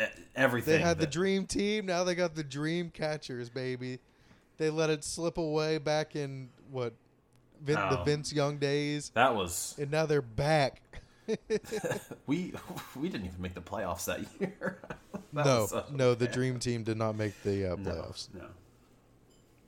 [0.00, 0.04] E-
[0.36, 0.74] Everything.
[0.74, 1.86] They had the Dream Team.
[1.86, 3.98] Now they got the Dream Catchers, baby.
[4.56, 6.94] They let it slip away back in what
[7.62, 8.04] Vin, the Oh.
[8.04, 10.80] Vince Young days, That was and now they're back.
[12.26, 12.52] We
[12.96, 14.78] we didn't even make the playoffs that year.
[15.32, 16.34] That no, so no, the bad.
[16.34, 18.28] Dream Team did not make the uh, No, playoffs.
[18.34, 18.46] No.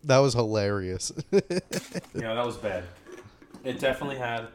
[0.02, 1.12] That was hilarious.
[1.32, 2.82] Yeah, that was bad.
[3.62, 4.48] It definitely had.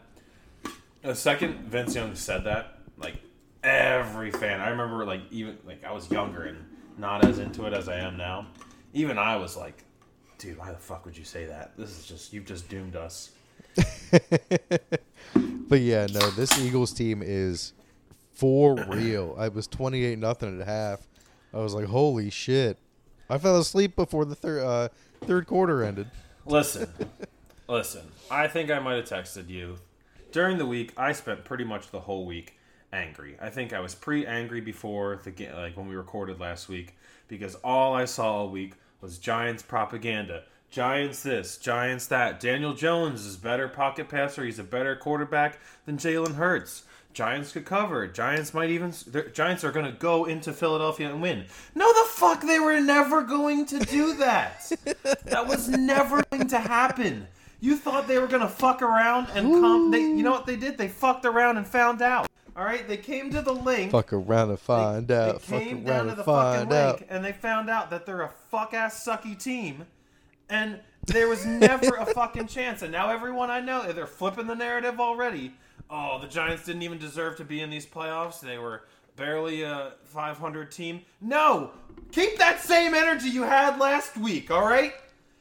[1.04, 3.16] The second Vince Young said that, like
[3.64, 6.58] every fan, I remember, like even like I was younger and
[6.98, 8.48] not as into it as I am now.
[8.94, 9.86] Even I was like,
[10.40, 11.72] "Dude, why the fuck would you say that?
[11.78, 13.32] This is just you've just doomed us."
[15.70, 17.74] but yeah, no, this Eagles team is
[18.32, 19.36] for real.
[19.38, 21.08] I was twenty eight nothing at half.
[21.54, 22.78] I was like, holy shit!
[23.30, 24.90] I fell asleep before the third uh,
[25.22, 26.08] third quarter ended.
[26.46, 26.90] Listen,
[27.68, 28.04] listen.
[28.30, 29.78] I think I might have texted you
[30.32, 30.94] during the week.
[30.98, 32.58] I spent pretty much the whole week
[32.94, 33.38] angry.
[33.42, 36.96] I think I was pre-angry before the game, like when we recorded last week
[37.28, 40.44] because all I saw all week was Giants propaganda.
[40.70, 42.40] Giants this, Giants that.
[42.40, 44.44] Daniel Jones is better pocket passer.
[44.44, 46.84] He's a better quarterback than Jalen Hurts.
[47.14, 48.06] Giants could cover.
[48.06, 48.94] Giants might even.
[49.34, 51.46] Giants are going to go into Philadelphia and win.
[51.74, 54.72] No, the fuck, they were never going to do that.
[55.26, 57.28] that was never going to happen.
[57.60, 59.90] You thought they were going to fuck around and come.
[59.90, 60.78] They, you know what they did?
[60.78, 62.28] They fucked around and found out.
[62.56, 63.92] All right, they came to the Linc.
[63.92, 65.42] Fuck around and find they, out.
[65.42, 67.00] They Fuck came around down to the fucking out.
[67.00, 69.86] Linc and they found out that they're a fuck ass sucky team,
[70.50, 72.82] and there was never a fucking chance.
[72.82, 75.54] And now everyone I know, they're flipping the narrative already.
[75.90, 78.40] Oh, the Giants didn't even deserve to be in these playoffs.
[78.40, 78.84] They were
[79.16, 81.02] barely a 500 team.
[81.22, 81.72] No,
[82.12, 84.52] keep that same energy you had last week.
[84.52, 84.94] All right,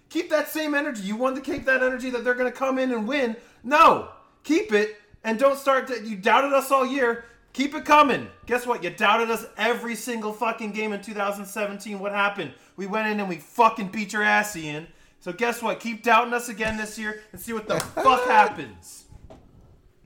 [0.08, 1.02] keep that same energy.
[1.02, 3.36] You want to keep that energy that they're going to come in and win.
[3.64, 4.10] No,
[4.44, 6.00] keep it and don't start to.
[6.00, 7.24] You doubted us all year.
[7.52, 8.28] Keep it coming.
[8.44, 8.84] Guess what?
[8.84, 11.98] You doubted us every single fucking game in 2017.
[11.98, 12.52] What happened?
[12.76, 14.86] We went in and we fucking beat your ass, Ian.
[15.26, 15.80] So guess what?
[15.80, 19.06] Keep doubting us again this year and see what the fuck happens.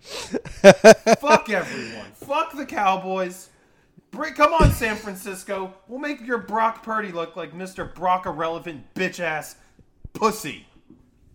[0.01, 2.07] Fuck everyone.
[2.15, 3.51] Fuck the Cowboys.
[4.13, 5.75] Bring, come on, San Francisco.
[5.89, 7.95] We'll make your Brock Purdy look like Mr.
[7.95, 9.57] Brock irrelevant bitch ass
[10.15, 10.67] pussy.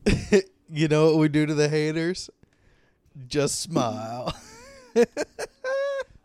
[0.67, 2.32] You know what we do to the haters?
[3.28, 4.36] Just smile.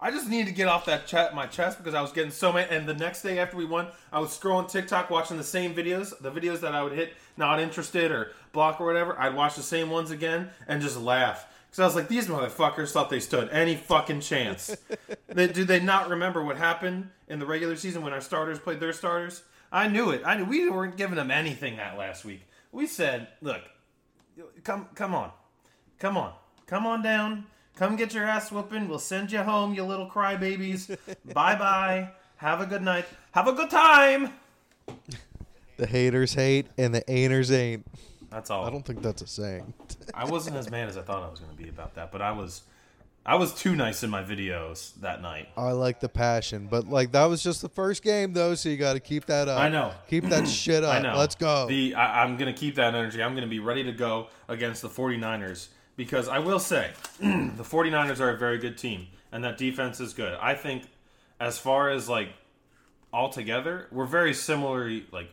[0.03, 2.53] I just needed to get off that chat my chest because I was getting so
[2.53, 2.75] many.
[2.75, 6.19] And the next day after we won, I was scrolling TikTok watching the same videos,
[6.21, 9.19] the videos that I would hit not interested or block or whatever.
[9.19, 12.91] I'd watch the same ones again and just laugh because I was like, these motherfuckers
[12.91, 14.77] thought they stood any fucking chance.
[15.29, 18.81] they, do they not remember what happened in the regular season when our starters played
[18.81, 19.43] their starters?
[19.71, 20.23] I knew it.
[20.25, 22.43] I knew we weren't giving them anything that last week.
[22.73, 23.63] We said, look,
[24.65, 25.31] come come on.
[25.99, 26.33] Come on.
[26.67, 27.47] Come on down.
[27.77, 28.89] Come get your ass whooping.
[28.89, 30.97] We'll send you home, you little crybabies.
[31.33, 32.11] bye bye.
[32.37, 33.07] Have a good night.
[33.33, 34.33] Have a good time.
[35.81, 37.87] the haters hate and the ainers ain't.
[38.31, 38.65] That's all.
[38.65, 39.73] I don't think that's a saying.
[40.15, 42.23] I wasn't as mad as I thought I was going to be about that, but
[42.23, 42.63] I was
[43.25, 45.49] I was too nice in my videos that night.
[45.57, 48.77] I like the passion, but like that was just the first game though, so you
[48.77, 49.59] got to keep that up.
[49.59, 49.93] I know.
[50.09, 50.95] Keep that shit up.
[50.95, 51.17] I know.
[51.17, 51.67] Let's go.
[51.67, 53.23] The I, I'm going to keep that energy.
[53.23, 57.65] I'm going to be ready to go against the 49ers because I will say the
[57.65, 60.37] 49ers are a very good team and that defense is good.
[60.41, 60.85] I think
[61.41, 62.29] as far as like
[63.13, 65.31] altogether, we're very similar like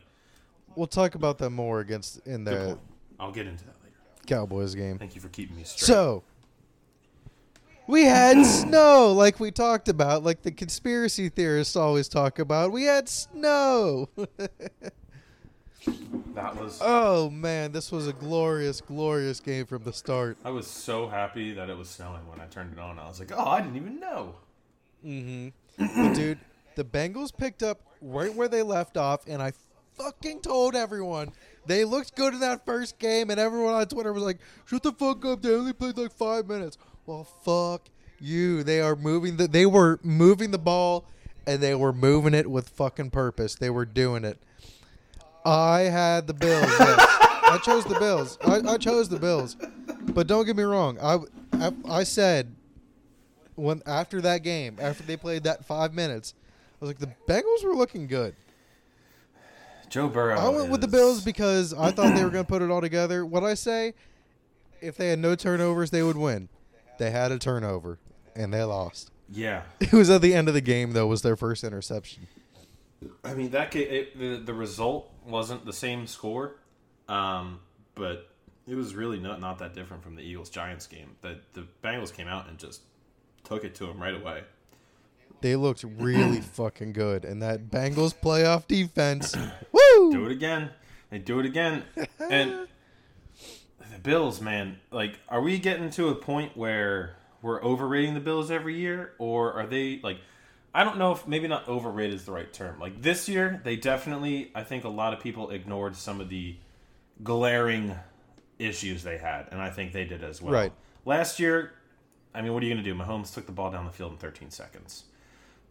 [0.76, 2.78] we'll talk about that more against in the.
[3.18, 3.96] I'll get into that later.
[4.26, 4.98] Cowboys game.
[4.98, 5.86] Thank you for keeping me straight.
[5.86, 6.22] So
[7.88, 12.70] we had snow, like we talked about, like the conspiracy theorists always talk about.
[12.70, 14.10] We had snow.
[16.34, 20.36] that was oh man, this was a glorious, glorious game from the start.
[20.44, 22.98] I was so happy that it was snowing when I turned it on.
[22.98, 24.34] I was like, "Oh, I didn't even know."
[25.04, 26.12] Mm-hmm.
[26.12, 26.38] dude,
[26.74, 29.52] the Bengals picked up right where they left off, and I
[29.98, 31.32] fucking told everyone
[31.66, 34.92] they looked good in that first game, and everyone on Twitter was like, "Shut the
[34.92, 35.42] fuck up!
[35.42, 37.88] They only played like five minutes." Well, fuck
[38.20, 38.62] you.
[38.62, 39.48] They are moving the.
[39.48, 41.04] They were moving the ball,
[41.46, 43.54] and they were moving it with fucking purpose.
[43.54, 44.38] They were doing it.
[45.44, 46.64] I had the Bills.
[46.68, 48.38] I chose the Bills.
[48.44, 49.56] I, I chose the Bills.
[50.14, 50.98] But don't get me wrong.
[51.00, 51.18] I,
[51.52, 52.54] I, I said
[53.54, 56.34] when after that game, after they played that five minutes,
[56.80, 58.34] I was like, the Bengals were looking good.
[59.90, 60.38] Joe Burrow.
[60.38, 62.80] I went with the Bills because I thought they were going to put it all
[62.80, 63.24] together.
[63.24, 63.94] What I say,
[64.80, 66.48] if they had no turnovers, they would win.
[66.98, 67.98] They had a turnover
[68.34, 69.10] and they lost.
[69.30, 71.06] Yeah, It was at the end of the game though.
[71.06, 72.26] Was their first interception.
[73.22, 76.56] I mean that ga- it, the the result wasn't the same score,
[77.08, 77.60] um,
[77.94, 78.30] but
[78.66, 81.16] it was really not not that different from the Eagles Giants game.
[81.20, 82.80] The the Bengals came out and just
[83.44, 84.42] took it to them right away.
[85.40, 89.34] They looked really fucking good, and that Bengals playoff defense.
[89.72, 90.12] Woo!
[90.12, 90.70] do it again.
[91.10, 91.84] They do it again.
[92.18, 92.68] And
[93.92, 98.50] the Bills, man, like, are we getting to a point where we're overrating the Bills
[98.50, 100.18] every year, or are they like?
[100.74, 102.78] I don't know if maybe not overrated is the right term.
[102.78, 104.50] Like this year, they definitely.
[104.54, 106.56] I think a lot of people ignored some of the
[107.22, 107.94] glaring
[108.58, 110.52] issues they had, and I think they did as well.
[110.52, 110.72] Right.
[111.04, 111.72] Last year,
[112.34, 112.96] I mean, what are you going to do?
[112.96, 115.04] Mahomes took the ball down the field in 13 seconds,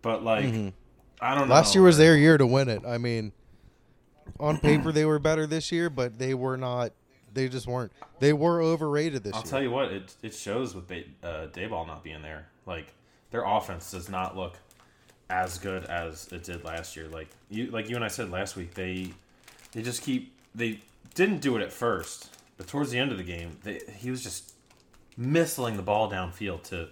[0.07, 0.45] but like,
[1.19, 1.53] I don't know.
[1.53, 2.83] Last year was their year to win it.
[2.87, 3.33] I mean,
[4.39, 6.93] on paper they were better this year, but they were not.
[7.33, 7.91] They just weren't.
[8.19, 9.41] They were overrated this year.
[9.43, 12.47] I'll tell you what, it it shows with ba- uh, Daboll not being there.
[12.65, 12.93] Like
[13.31, 14.55] their offense does not look
[15.29, 17.09] as good as it did last year.
[17.09, 19.09] Like you, like you and I said last week, they
[19.73, 20.79] they just keep they
[21.15, 24.23] didn't do it at first, but towards the end of the game, they, he was
[24.23, 24.53] just
[25.19, 26.87] missling the ball downfield to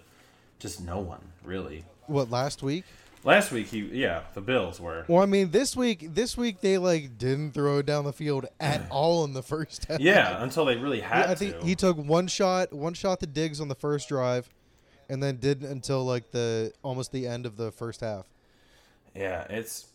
[0.58, 1.82] just no one really.
[2.08, 2.84] What last week?
[3.26, 5.04] Last week, he yeah, the Bills were.
[5.08, 8.46] Well, I mean, this week, this week they like didn't throw it down the field
[8.60, 9.98] at all in the first half.
[9.98, 11.66] Yeah, until they really had I think to.
[11.66, 14.48] he took one shot, one shot to Diggs on the first drive,
[15.08, 18.26] and then didn't until like the almost the end of the first half.
[19.12, 19.86] Yeah, it's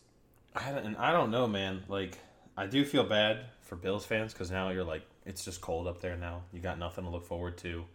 [0.54, 1.84] I don't, and I don't know, man.
[1.88, 2.18] Like
[2.54, 6.02] I do feel bad for Bills fans because now you're like it's just cold up
[6.02, 6.42] there now.
[6.52, 7.86] You got nothing to look forward to.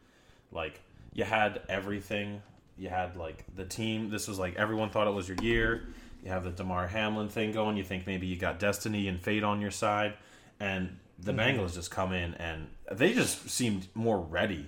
[0.51, 0.81] Like
[1.13, 2.41] you had everything.
[2.77, 4.09] You had like the team.
[4.09, 5.87] This was like everyone thought it was your year.
[6.23, 7.77] You have the Damar Hamlin thing going.
[7.77, 10.13] You think maybe you got destiny and fate on your side,
[10.59, 11.59] and the mm-hmm.
[11.59, 14.67] Bengals just come in and they just seemed more ready,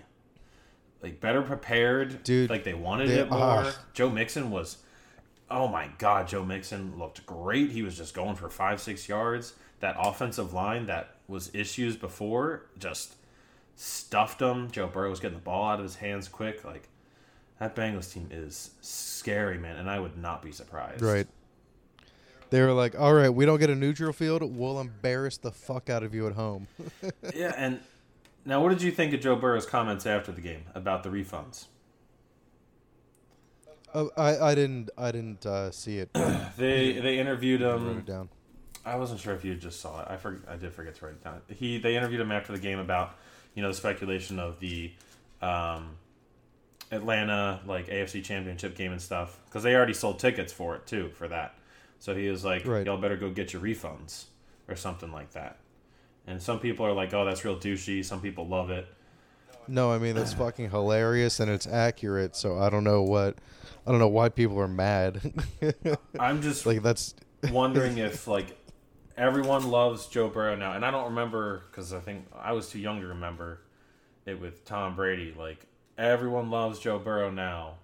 [1.01, 2.24] like better prepared.
[2.24, 3.39] Dude, like they wanted they it more.
[3.39, 3.74] are.
[3.93, 4.78] Joe Mixon was
[5.51, 7.72] Oh my God, Joe Mixon looked great.
[7.72, 9.53] He was just going for five, six yards.
[9.80, 13.16] That offensive line that was issues before just
[13.76, 14.70] stuffed them.
[14.72, 16.64] Joe Burrow was getting the ball out of his hands quick.
[16.64, 16.89] Like
[17.60, 21.01] that Bengals team is scary, man, and I would not be surprised.
[21.01, 21.28] Right.
[22.49, 24.41] They were like, "All right, we don't get a neutral field.
[24.43, 26.68] We'll embarrass the fuck out of you at home."
[27.36, 27.80] Yeah, and
[28.45, 31.66] now what did you think of Joe Burrow's comments after the game about the refunds?
[33.93, 36.10] Oh, I I didn't I didn't uh, see it.
[36.57, 38.01] They they interviewed him.
[38.01, 38.30] down.
[38.86, 40.07] I wasn't sure if you just saw it.
[40.10, 41.41] I for, I did forget to write it down.
[41.47, 43.16] He they interviewed him after the game about
[43.53, 44.91] you know the speculation of the
[45.41, 45.95] um,
[46.91, 51.09] Atlanta like AFC Championship game and stuff because they already sold tickets for it too
[51.13, 51.55] for that.
[51.99, 52.85] So he was like, Right.
[52.85, 54.25] "Y'all better go get your refunds
[54.67, 55.57] or something like that."
[56.25, 58.87] And some people are like, "Oh, that's real douchey." Some people love it.
[59.67, 62.35] No, I mean that's fucking hilarious and it's accurate.
[62.35, 63.37] So I don't know what,
[63.85, 65.21] I don't know why people are mad.
[66.19, 67.13] I'm just like that's
[67.51, 68.57] wondering if like
[69.15, 72.79] everyone loves Joe Burrow now, and I don't remember because I think I was too
[72.79, 73.61] young to remember
[74.25, 75.35] it with Tom Brady.
[75.37, 75.65] Like
[76.00, 77.76] everyone loves Joe Burrow now.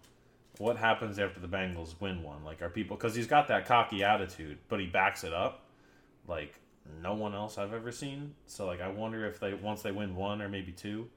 [0.57, 2.43] What happens after the Bengals win one?
[2.45, 5.65] Like are people because he's got that cocky attitude, but he backs it up
[6.27, 6.59] like
[7.01, 8.33] no one else I've ever seen.
[8.45, 11.09] So like I wonder if they once they win one or maybe two,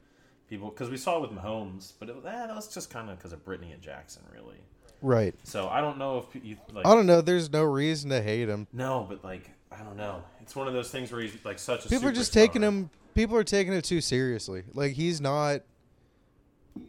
[0.48, 3.18] people because we saw it with Mahomes, but it, eh, that was just kind of
[3.18, 4.58] because of Brittany and Jackson, really.
[5.00, 5.34] right.
[5.44, 6.86] So I don't know if you like.
[6.86, 7.20] I don't know.
[7.20, 8.66] There's no reason to hate him.
[8.72, 10.22] No, but like I don't know.
[10.40, 11.88] It's one of those things where he's like such a.
[11.88, 12.90] People are just taking him.
[13.14, 14.64] People are taking it too seriously.
[14.74, 15.62] Like he's not.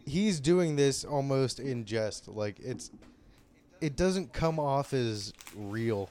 [0.06, 2.28] He's doing this almost in jest.
[2.28, 2.92] Like it's.
[3.82, 6.10] It doesn't come off as real.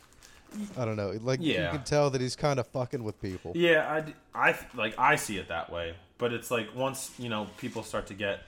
[0.77, 1.19] I don't know.
[1.23, 1.67] Like yeah.
[1.67, 3.53] you can tell that he's kind of fucking with people.
[3.55, 4.03] Yeah,
[4.35, 7.83] I, I like I see it that way, but it's like once you know people
[7.83, 8.41] start to get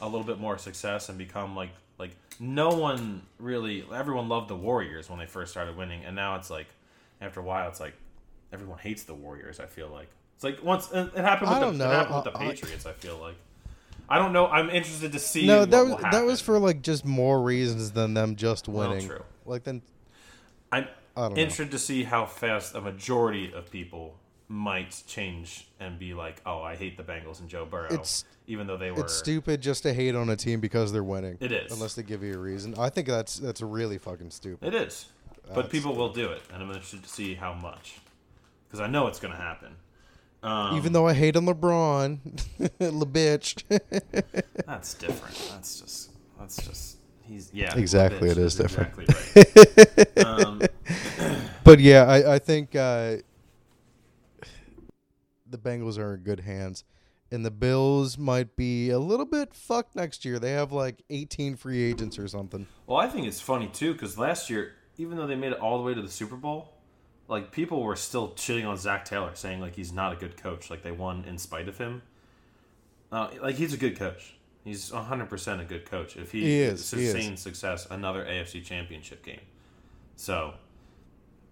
[0.00, 4.56] a little bit more success and become like like no one really everyone loved the
[4.56, 6.66] Warriors when they first started winning, and now it's like
[7.20, 7.94] after a while it's like
[8.52, 9.58] everyone hates the Warriors.
[9.58, 11.84] I feel like it's like once it happened with the.
[11.84, 12.84] It happened with the I- I- Patriots.
[12.84, 13.36] I feel like
[14.08, 14.46] I don't know.
[14.46, 15.46] I'm interested to see.
[15.46, 19.06] No, that was that was for like just more reasons than them just Well, winning.
[19.08, 19.22] true.
[19.44, 19.82] Like then
[20.72, 20.86] I'm
[21.16, 21.40] I don't know.
[21.40, 24.16] interested to see how fast a majority of people
[24.48, 28.68] might change and be like, "Oh, I hate the Bengals and Joe Burrow," It's- even
[28.68, 29.00] though they were.
[29.00, 31.36] It's stupid just to hate on a team because they're winning.
[31.40, 31.72] It is.
[31.72, 32.74] unless they give you a reason.
[32.78, 34.72] I think that's that's really fucking stupid.
[34.72, 35.06] It is,
[35.48, 37.96] but That's people will do it, and I'm interested to see how much,
[38.68, 39.74] because I know it's going to happen.
[40.42, 42.18] Um, Even though I hate on LeBron,
[42.78, 43.64] the bitch.
[44.66, 45.34] that's different.
[45.50, 48.96] That's just that's just he's yeah Exactly, it is different.
[48.98, 50.18] Exactly right.
[50.26, 50.62] um,
[51.64, 53.16] but yeah, I, I think uh,
[55.48, 56.84] the Bengals are in good hands.
[57.32, 60.38] And the Bills might be a little bit fucked next year.
[60.38, 62.68] They have like 18 free agents or something.
[62.86, 65.76] well, I think it's funny too because last year, even though they made it all
[65.78, 66.75] the way to the Super Bowl,
[67.28, 70.70] like people were still shitting on Zac Taylor, saying like he's not a good coach.
[70.70, 72.02] Like they won in spite of him.
[73.10, 74.34] Uh, like he's a good coach.
[74.64, 76.16] He's 100 percent a good coach.
[76.16, 77.40] If he, He is, he is.
[77.40, 79.40] success, another AFC Championship game.
[80.16, 80.54] So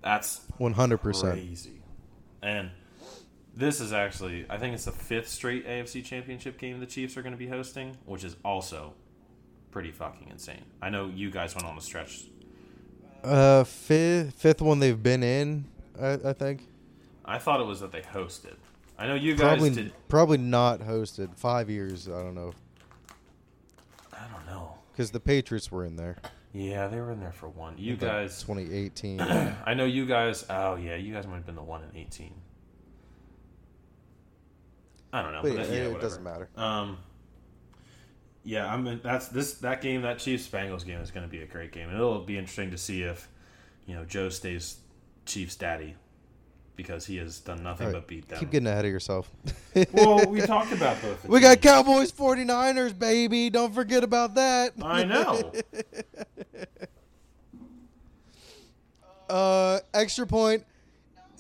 [0.02, 1.20] that's 100%.
[1.32, 1.82] crazy.
[2.42, 2.70] And
[3.56, 7.22] this is actually, I think it's the fifth straight AFC Championship game the Chiefs are
[7.22, 8.94] going to be hosting, which is also
[9.70, 10.64] pretty fucking insane.
[10.82, 12.24] I know you guys went on a stretch.
[13.24, 15.64] Uh, fifth, fifth one they've been in,
[16.00, 16.66] I, I think.
[17.24, 18.54] I thought it was that they hosted.
[18.98, 19.92] I know you guys Probably, did.
[20.08, 21.34] probably not hosted.
[21.36, 22.52] Five years, I don't know.
[24.12, 24.74] I don't know.
[24.92, 26.16] Because the Patriots were in there.
[26.52, 27.76] Yeah, they were in there for one.
[27.78, 29.20] You Like guys, 2018.
[29.66, 30.44] I know you guys.
[30.48, 32.34] Oh yeah, you guys might have been the one in eighteen.
[35.12, 35.42] I don't know.
[35.42, 36.00] but but yeah, yeah, it whatever.
[36.00, 36.48] doesn't matter.
[36.56, 36.98] Um,
[38.44, 38.86] yeah, I'm.
[38.86, 40.02] in- That's this that game.
[40.02, 42.70] That Chiefs Bengals game is going to be a great game, and it'll be interesting
[42.70, 43.28] to see if
[43.86, 44.76] you know Joe stays
[45.26, 45.94] Chiefs daddy
[46.76, 48.38] because he has done nothing right, but beat them.
[48.38, 49.30] Keep getting ahead of yourself.
[49.92, 51.24] well, we talked about both.
[51.26, 51.60] we got.
[51.60, 53.48] Cowboys 49ers, baby.
[53.50, 54.72] Don't forget about that.
[54.82, 55.52] I know.
[59.28, 60.64] Uh, extra point.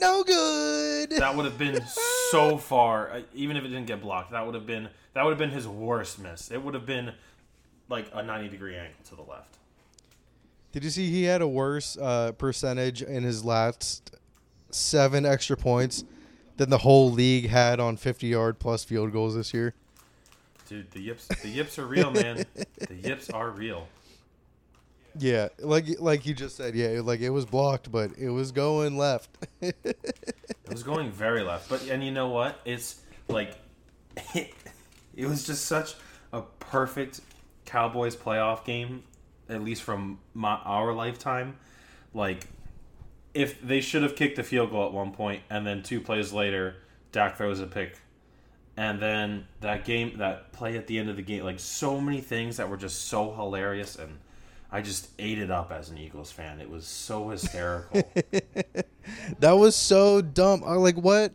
[0.00, 1.10] No good.
[1.10, 1.82] That would have been
[2.30, 4.32] so far, uh, even if it didn't get blocked.
[4.32, 6.50] That would have been that would have been his worst miss.
[6.50, 7.12] It would have been
[7.88, 9.58] like a ninety degree angle to the left.
[10.72, 14.16] Did you see he had a worse uh, percentage in his last
[14.70, 16.04] seven extra points
[16.56, 19.74] than the whole league had on 50 yard plus field goals this year?
[20.68, 22.44] Dude, the yips, the yips are real, man.
[22.88, 23.86] The yips are real.
[25.16, 28.98] Yeah, like like you just said, yeah, like it was blocked, but it was going
[28.98, 29.30] left.
[29.62, 32.58] It was going very left, but and you know what?
[32.64, 33.54] It's like
[34.34, 34.52] it,
[35.16, 35.94] it was just such
[36.32, 37.20] a perfect
[37.64, 39.02] Cowboys playoff game,
[39.48, 41.56] at least from my, our lifetime.
[42.12, 42.46] Like
[43.34, 46.32] if they should have kicked the field goal at one point, and then two plays
[46.32, 46.76] later,
[47.12, 47.98] Dak throws a pick,
[48.76, 52.20] and then that game, that play at the end of the game, like so many
[52.20, 54.18] things that were just so hilarious, and
[54.70, 56.60] I just ate it up as an Eagles fan.
[56.60, 58.02] It was so hysterical.
[59.38, 60.62] that was so dumb.
[60.62, 61.32] Like what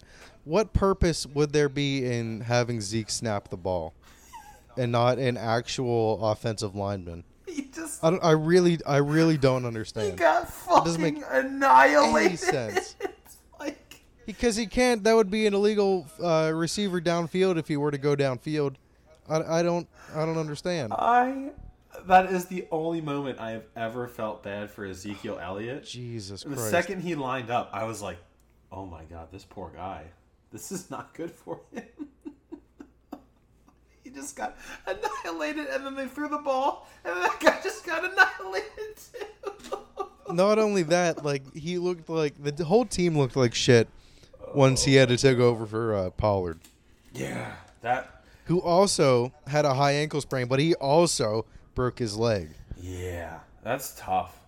[0.49, 3.93] what purpose would there be in having Zeke snap the ball
[4.75, 7.23] and not an actual offensive lineman?
[7.45, 10.11] he just I, don't, I really I really don't understand.
[10.11, 10.51] He got
[10.83, 12.27] doesn't make annihilated.
[12.27, 12.95] any sense.
[13.59, 15.03] Like Because he can't.
[15.03, 18.75] That would be an illegal uh, receiver downfield if he were to go downfield.
[19.29, 20.93] I, I don't I don't understand.
[20.93, 21.51] I.
[22.07, 25.83] That is the only moment I have ever felt bad for Ezekiel Elliott.
[25.83, 26.69] Jesus The Christ.
[26.71, 28.17] second he lined up, I was like,
[28.71, 30.05] "Oh my god, this poor guy.
[30.51, 31.83] This is not good for him."
[34.03, 38.03] he just got annihilated, and then they threw the ball, and that guy just got
[38.03, 39.77] annihilated too.
[40.31, 43.87] Not only that, like he looked like the whole team looked like shit
[44.53, 46.59] once he had to take over for uh, Pollard,
[47.13, 48.23] yeah, that.
[48.45, 51.45] who also had a high ankle sprain, but he also
[51.75, 52.49] broke his leg.
[52.79, 54.39] Yeah, that's tough.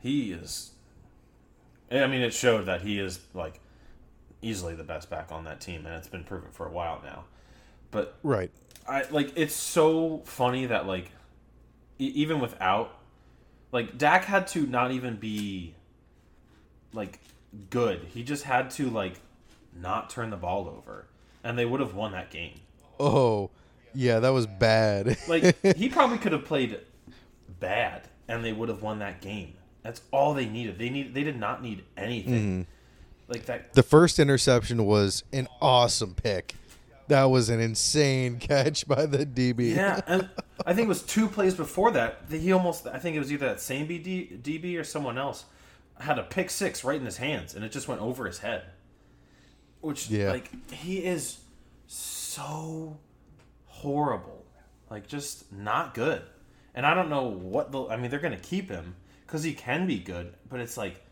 [0.00, 0.72] He is.
[1.90, 3.60] I mean, it showed that he is like
[4.42, 7.24] easily the best back on that team, and it's been proven for a while now.
[7.90, 8.50] But Right.
[8.88, 11.10] I like it's so funny that like
[11.98, 12.98] e- even without
[13.72, 15.74] like Dak had to not even be
[16.92, 17.20] like
[17.70, 18.04] good.
[18.12, 19.20] He just had to like
[19.74, 21.06] not turn the ball over,
[21.42, 22.60] and they would have won that game.
[22.98, 23.50] Oh,
[23.94, 25.18] yeah, that was bad.
[25.28, 26.78] Like he probably could have played
[27.60, 29.54] bad, and they would have won that game.
[29.82, 30.78] That's all they needed.
[30.78, 31.14] They need.
[31.14, 32.34] They did not need anything.
[32.64, 32.70] Mm-hmm.
[33.28, 33.72] Like that.
[33.74, 36.54] the first interception was an awesome pick.
[37.08, 39.74] That was an insane catch by the DB.
[39.74, 40.28] Yeah, and
[40.66, 42.28] I think it was two plays before that.
[42.30, 42.86] that He almost.
[42.86, 45.44] I think it was either that same BD, DB or someone else
[45.98, 48.64] had a pick six right in his hands, and it just went over his head.
[49.80, 50.30] Which, Yeah.
[50.32, 51.38] like, he is
[51.86, 52.98] so
[53.66, 54.44] horrible.
[54.90, 56.22] Like, just not good.
[56.74, 57.86] And I don't know what the.
[57.86, 58.94] I mean, they're going to keep him
[59.26, 61.02] because he can be good, but it's like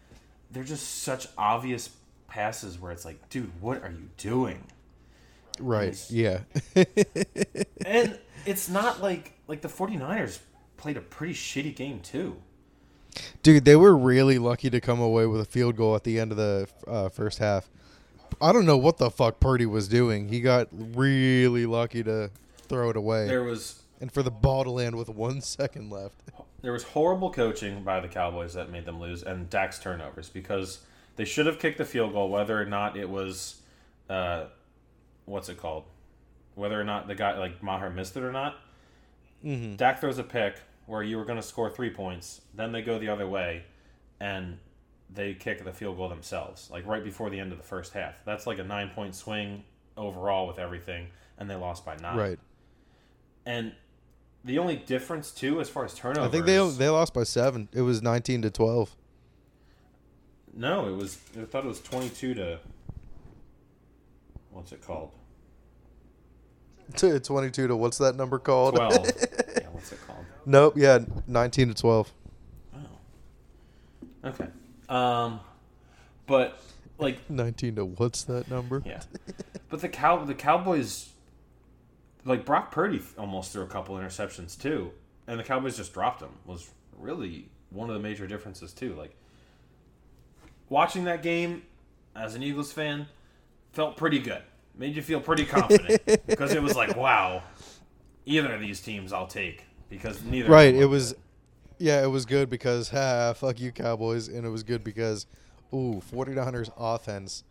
[0.51, 1.89] they're just such obvious
[2.35, 4.64] passes where it's like, dude, what are you doing?
[5.61, 5.97] Right.
[6.11, 6.41] Yeah.
[7.87, 10.41] And it's not like like the 49ers
[10.76, 12.37] played a pretty shitty game too.
[13.43, 16.32] Dude, they were really lucky to come away with a field goal at the end
[16.32, 17.70] of the uh, first half.
[18.41, 20.28] I don't know what the fuck Purdy was doing.
[20.28, 22.30] He got really lucky to
[22.66, 26.16] throw it away, There was and for the ball to land with one second left.
[26.62, 30.80] there was horrible coaching by the Cowboys that made them lose, and Dak's turnovers because
[31.17, 33.62] they should have kicked the field goal, whether or not it was,
[34.09, 34.47] uh,
[35.25, 35.85] what's it called,
[36.55, 38.57] whether or not the guy like Maher missed it or not.
[39.45, 39.77] Mm-hmm.
[39.77, 40.57] Dak throws a pick
[40.87, 43.65] where you were going to score three points, then they go the other way,
[44.21, 44.59] and
[45.12, 48.15] they kick the field goal themselves, like right before the end of the first half.
[48.25, 49.65] That's like a nine point swing
[49.97, 51.09] overall with everything,
[51.39, 52.17] and they lost by nine.
[52.17, 52.39] Right.
[53.47, 53.73] And
[54.45, 57.69] the only difference too, as far as turnovers, I think they they lost by seven.
[57.73, 58.97] It was nineteen to twelve.
[60.57, 61.18] No, it was.
[61.40, 62.59] I thought it was twenty two to.
[64.50, 65.12] What's it called?
[66.96, 68.76] To twenty-two to what's that number called?
[68.76, 68.94] Twelve.
[69.57, 70.24] yeah, what's it called?
[70.46, 70.74] nope.
[70.76, 72.12] Yeah, nineteen to twelve.
[72.74, 74.28] Oh.
[74.28, 74.46] Okay.
[74.88, 75.40] Um,
[76.26, 76.61] but
[76.98, 78.82] like Nineteen to what's that number?
[78.84, 79.02] Yeah,
[79.68, 81.11] but the cow the Cowboys,
[82.24, 84.92] like Brock Purdy, almost threw a couple interceptions too,
[85.26, 86.30] and the Cowboys just dropped him.
[86.44, 88.94] Was really one of the major differences too.
[88.94, 89.16] Like
[90.75, 91.62] watching that game
[92.16, 93.07] as an Eagles fan
[93.72, 94.43] felt pretty good.
[94.77, 97.45] Made you feel pretty confident because it was like, wow,
[98.27, 100.51] either of these teams I'll take because neither.
[100.51, 100.75] Right.
[100.75, 101.14] It was.
[101.79, 105.27] Yeah, it was good because ha, fuck you Cowboys, and it was good because,
[105.72, 107.45] ooh, 49ers offense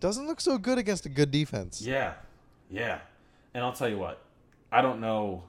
[0.00, 1.80] doesn't look so good against a good defense.
[1.82, 2.14] Yeah,
[2.70, 3.00] yeah.
[3.54, 4.22] And I'll tell you what,
[4.70, 5.44] I don't know.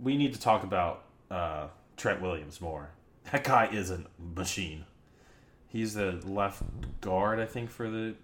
[0.00, 2.90] We need to talk about uh, Trent Williams more.
[3.32, 4.02] That guy is a
[4.34, 4.84] machine.
[5.76, 6.62] He's the left
[7.02, 8.14] guard, I think, for the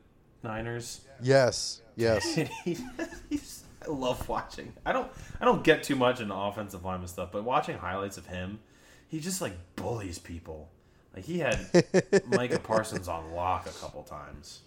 [0.42, 1.02] Niners.
[1.20, 1.82] Yes.
[1.96, 2.24] Yes.
[2.64, 4.72] He's, I love watching.
[4.86, 5.10] I don't.
[5.38, 8.60] I don't get too much into offensive lineman stuff, but watching highlights of him,
[9.08, 10.70] he just like bullies people.
[11.14, 11.58] Like he had
[12.28, 14.62] Micah Parsons on lock a couple times.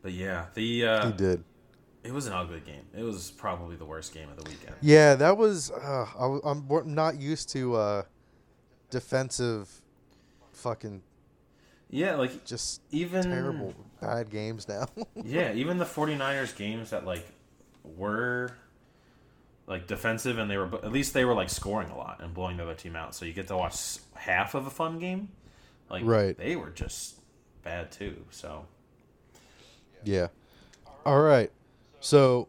[0.00, 1.44] But yeah, the uh, he did.
[2.04, 2.84] it was an ugly game.
[2.96, 4.76] It was probably the worst game of the weekend.
[4.80, 5.72] Yeah, that was.
[5.72, 8.02] Uh, I, I'm not used to uh,
[8.90, 9.77] defensive,
[10.58, 11.02] fucking
[11.90, 14.86] Yeah, like just even terrible bad games now.
[15.24, 17.26] Yeah, even the 49ers games that like
[17.96, 18.52] were
[19.66, 22.56] like defensive and they were at least they were like scoring a lot and blowing
[22.56, 23.14] the other team out.
[23.14, 25.28] So you get to watch half of a fun game.
[25.90, 26.36] Like Right.
[26.36, 27.16] they were just
[27.62, 28.24] bad too.
[28.30, 28.66] So
[30.04, 30.28] yeah.
[31.04, 31.50] All right.
[32.00, 32.46] So,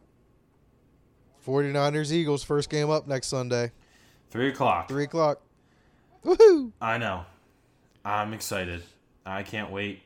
[1.46, 3.72] 49ers Eagles first game up next Sunday,
[4.30, 4.88] three o'clock.
[4.88, 5.42] three o'clock.
[6.24, 6.72] Woohoo!
[6.82, 7.26] I know.
[8.04, 8.84] I'm excited.
[9.26, 10.02] I can't wait.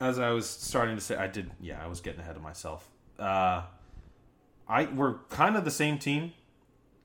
[0.00, 1.50] As I was starting to say, I did.
[1.60, 2.88] Yeah, I was getting ahead of myself.
[3.18, 3.62] Uh,
[4.68, 6.32] I we're kind of the same team.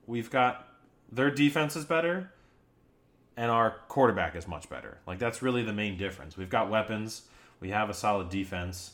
[0.06, 0.66] We've got
[1.10, 2.32] their defense is better,
[3.36, 4.98] and our quarterback is much better.
[5.06, 6.36] Like that's really the main difference.
[6.36, 7.22] We've got weapons.
[7.60, 8.92] We have a solid defense.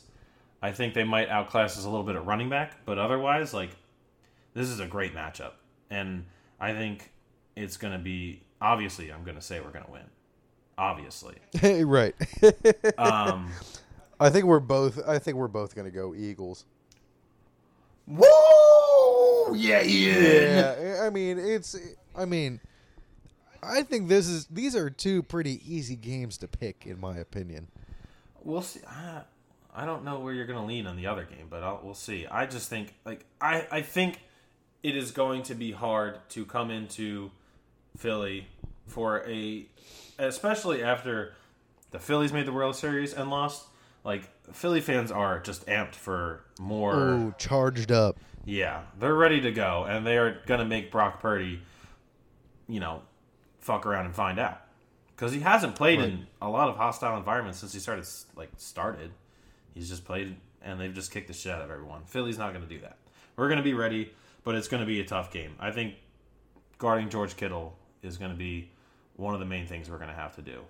[0.61, 3.71] I think they might outclass us a little bit at running back, but otherwise, like
[4.53, 5.51] this is a great matchup,
[5.89, 6.25] and
[6.59, 7.11] I think
[7.55, 9.11] it's going to be obviously.
[9.11, 10.09] I'm going to say we're going to win.
[10.77, 11.35] Obviously,
[11.83, 12.15] right.
[12.97, 13.51] um,
[14.19, 14.99] I think we're both.
[15.07, 16.65] I think we're both gonna go Eagles.
[18.07, 20.75] woo, yeah, yeah.
[20.81, 21.75] Yeah, I mean it's.
[22.15, 22.59] I mean,
[23.61, 24.45] I think this is.
[24.47, 27.67] These are two pretty easy games to pick, in my opinion.
[28.43, 28.81] We'll see.
[28.87, 29.21] I,
[29.75, 31.93] I don't know where you're going to lean on the other game, but I'll, we'll
[31.93, 32.27] see.
[32.27, 34.19] I just think like I I think
[34.83, 37.31] it is going to be hard to come into
[37.97, 38.47] Philly
[38.87, 39.65] for a
[40.17, 41.33] especially after
[41.91, 43.65] the Phillies made the World Series and lost.
[44.03, 46.95] Like Philly fans are just amped for more.
[46.95, 48.17] Oh, charged up.
[48.45, 51.61] Yeah, they're ready to go, and they are going to make Brock Purdy,
[52.67, 53.03] you know,
[53.59, 54.61] fuck around and find out
[55.15, 58.05] because he hasn't played in a lot of hostile environments since he started
[58.35, 59.11] like started.
[59.73, 62.03] He's just played, and they've just kicked the shit out of everyone.
[62.05, 62.97] Philly's not going to do that.
[63.37, 64.11] We're going to be ready,
[64.43, 65.55] but it's going to be a tough game.
[65.59, 65.95] I think
[66.77, 68.69] guarding George Kittle is going to be
[69.15, 70.61] one of the main things we're going to have to do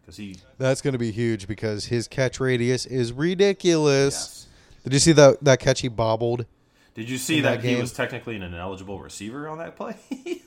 [0.00, 0.36] because he.
[0.58, 4.14] That's going to be huge because his catch radius is ridiculous.
[4.14, 4.46] Yes.
[4.84, 6.46] Did you see that that catch he bobbled?
[6.94, 9.96] Did you see that, that he was technically an ineligible receiver on that play?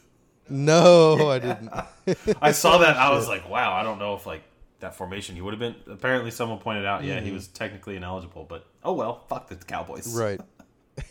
[0.50, 1.70] No, I didn't.
[2.41, 2.95] I saw that.
[2.95, 3.74] I was like, wow.
[3.74, 4.43] I don't know if like
[4.80, 5.76] that formation he would have been.
[5.91, 7.26] Apparently, someone pointed out, yeah, Mm-hmm.
[7.26, 9.26] he was technically ineligible, but oh well.
[9.28, 10.08] Fuck the Cowboys.
[10.18, 10.39] right.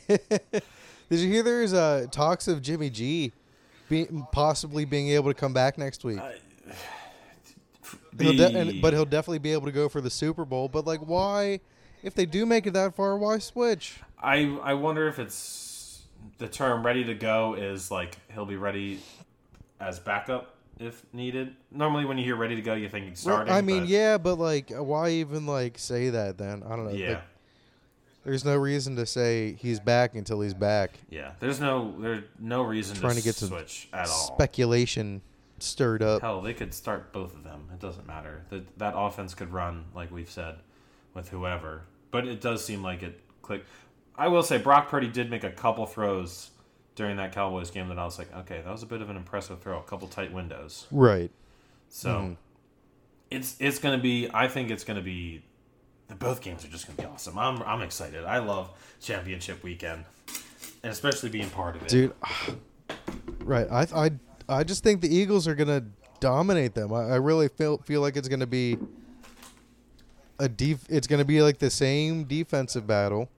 [0.08, 3.32] Did you hear there's uh, talks of Jimmy G
[3.88, 6.18] be, possibly being able to come back next week?
[8.18, 10.68] He'll de- and, but he'll definitely be able to go for the Super Bowl.
[10.68, 11.60] But like, why?
[12.02, 14.00] If they do make it that far, why switch?
[14.18, 16.02] I I wonder if it's
[16.38, 19.00] the term "ready to go" is like he'll be ready
[19.80, 21.54] as backup if needed.
[21.70, 23.52] Normally, when you hear ready to go, you think he's Well, starting.
[23.52, 26.62] I mean, but- yeah, but like, why even like say that then?
[26.64, 26.92] I don't know.
[26.92, 27.22] yeah, Like,
[28.26, 30.98] there's no reason to say he's back until he's back.
[31.08, 31.32] yeah.
[31.40, 34.34] There's no there's no reason Trying to, to get some switch at all.
[34.34, 35.22] Speculation
[35.58, 36.20] stirred up.
[36.20, 37.68] Hell, they could start both of them.
[37.72, 38.44] It doesn't matter.
[38.50, 40.56] That that offense could run like we've said
[41.14, 41.84] with whoever.
[42.10, 43.66] But it does seem like it clicked.
[44.16, 46.50] I will say Brock Purdy did make a couple throws
[46.94, 49.16] during that Cowboys game that I was like, okay, that was a bit of an
[49.16, 49.78] impressive throw.
[49.78, 50.86] A couple tight windows.
[50.90, 51.30] Right.
[51.88, 52.36] So Mhm.
[53.30, 54.28] it's it's gonna be.
[54.34, 55.44] I think it's gonna be.
[56.08, 57.38] The both games are just gonna be awesome.
[57.38, 58.24] I'm I'm excited.
[58.24, 60.04] I love championship weekend,
[60.82, 61.88] and especially being part of it.
[61.88, 62.12] dude.
[63.40, 63.66] Right.
[63.70, 64.10] I I
[64.48, 65.84] I just think the Eagles are gonna
[66.18, 66.92] dominate them.
[66.92, 68.76] I, I really feel feel like it's gonna be
[70.38, 70.84] a def.
[70.88, 73.28] It's gonna be like the same defensive battle,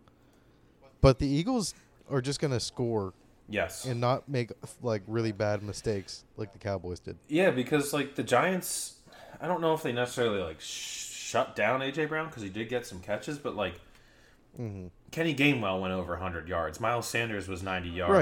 [1.00, 1.74] but the Eagles
[2.10, 3.12] are just gonna score
[3.50, 3.84] Yes.
[3.86, 4.50] and not make
[4.82, 7.16] like really bad mistakes like the Cowboys did.
[7.28, 8.96] Yeah, because like the Giants,
[9.40, 12.70] I don't know if they necessarily like sh- shut down AJ Brown because he did
[12.70, 13.74] get some catches, but like
[14.56, 16.80] Kenny Gainwell went over 100 yards.
[16.80, 18.12] Miles Sanders was 90 yards.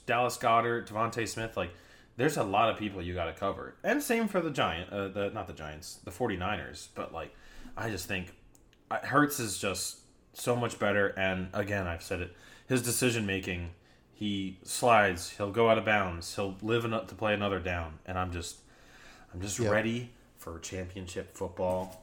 [0.00, 0.06] Right.
[0.06, 1.70] Dallas Goedert, DeVonta Smith, like
[2.16, 3.74] there's a lot of people you got to cover.
[3.82, 7.34] And same for the Giant, uh, the not the Giants, the 49ers, but like
[7.76, 8.32] I just think
[8.90, 9.98] Hurts is just
[10.32, 12.36] so much better and again, I've said it,
[12.68, 13.70] his decision making
[14.14, 18.16] he slides, he'll go out of bounds, he'll live enough to play another down, and
[18.16, 18.58] I'm just,
[19.34, 19.72] I'm just Yep.
[19.72, 22.01] ready for championship football.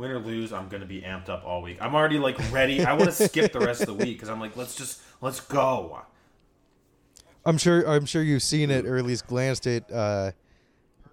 [0.00, 1.76] Win or lose, I'm gonna be amped up all week.
[1.78, 2.82] I'm already like ready.
[2.82, 5.40] I want to skip the rest of the week because I'm like, let's just let's
[5.40, 6.00] go.
[7.44, 7.86] I'm sure.
[7.86, 9.92] I'm sure you've seen it or at least glanced at.
[9.92, 10.32] Uh,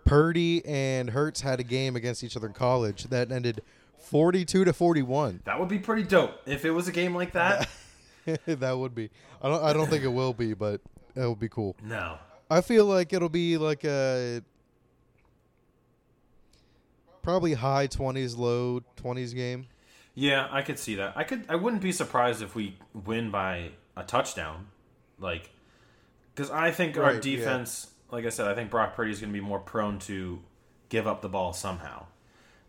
[0.06, 3.62] Purdy and Hurts had a game against each other in college that ended
[3.98, 5.42] 42 to 41.
[5.44, 7.68] That would be pretty dope if it was a game like that.
[8.46, 9.10] that would be.
[9.42, 9.64] I don't.
[9.66, 10.80] I don't think it will be, but
[11.14, 11.76] that would be cool.
[11.84, 12.18] no,
[12.50, 14.42] I feel like it'll be like a
[17.28, 19.68] probably high 20s, low 20s game.
[20.16, 21.12] yeah, I could see that.
[21.18, 21.44] I could.
[21.50, 24.68] I wouldn't be surprised if we win by a touchdown,
[25.20, 25.50] like
[26.34, 27.36] because I think our Right, yeah.
[27.38, 30.40] defense, like I said, I think Brock Purdy is going to be more prone to
[30.88, 32.06] give up the ball somehow.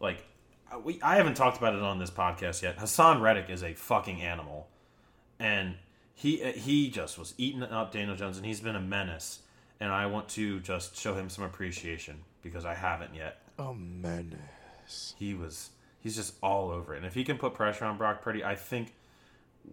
[0.00, 0.24] Like
[0.72, 2.78] uh, we, I haven't talked about it on this podcast yet.
[2.78, 4.66] Haason Reddick is a fucking animal,
[5.38, 5.76] and
[6.14, 9.38] he he just was eating up Daniel Jones, and he's been a menace.
[9.80, 13.40] And I want to just show him some appreciation because I haven't yet.
[13.58, 14.38] Oh man.
[15.18, 16.98] He was he's just all over it.
[16.98, 18.94] And if he can put pressure on Brock Purdy, I think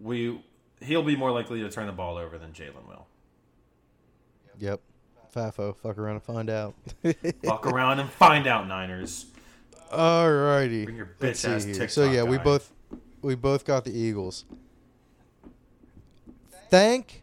[0.02, 0.40] we
[0.80, 3.06] he'll be more likely to turn the ball over than Jalen will.
[4.58, 4.80] Yep.
[5.34, 6.74] Fafo, fuck around and find out.
[7.44, 9.26] Fuck around and find out, Niners.
[9.92, 10.84] Alrighty.
[10.84, 11.66] Bring your bitch-ass.
[11.66, 12.72] TikTok So yeah, we both
[13.20, 14.46] we both got the Eagles.
[16.70, 17.22] Thank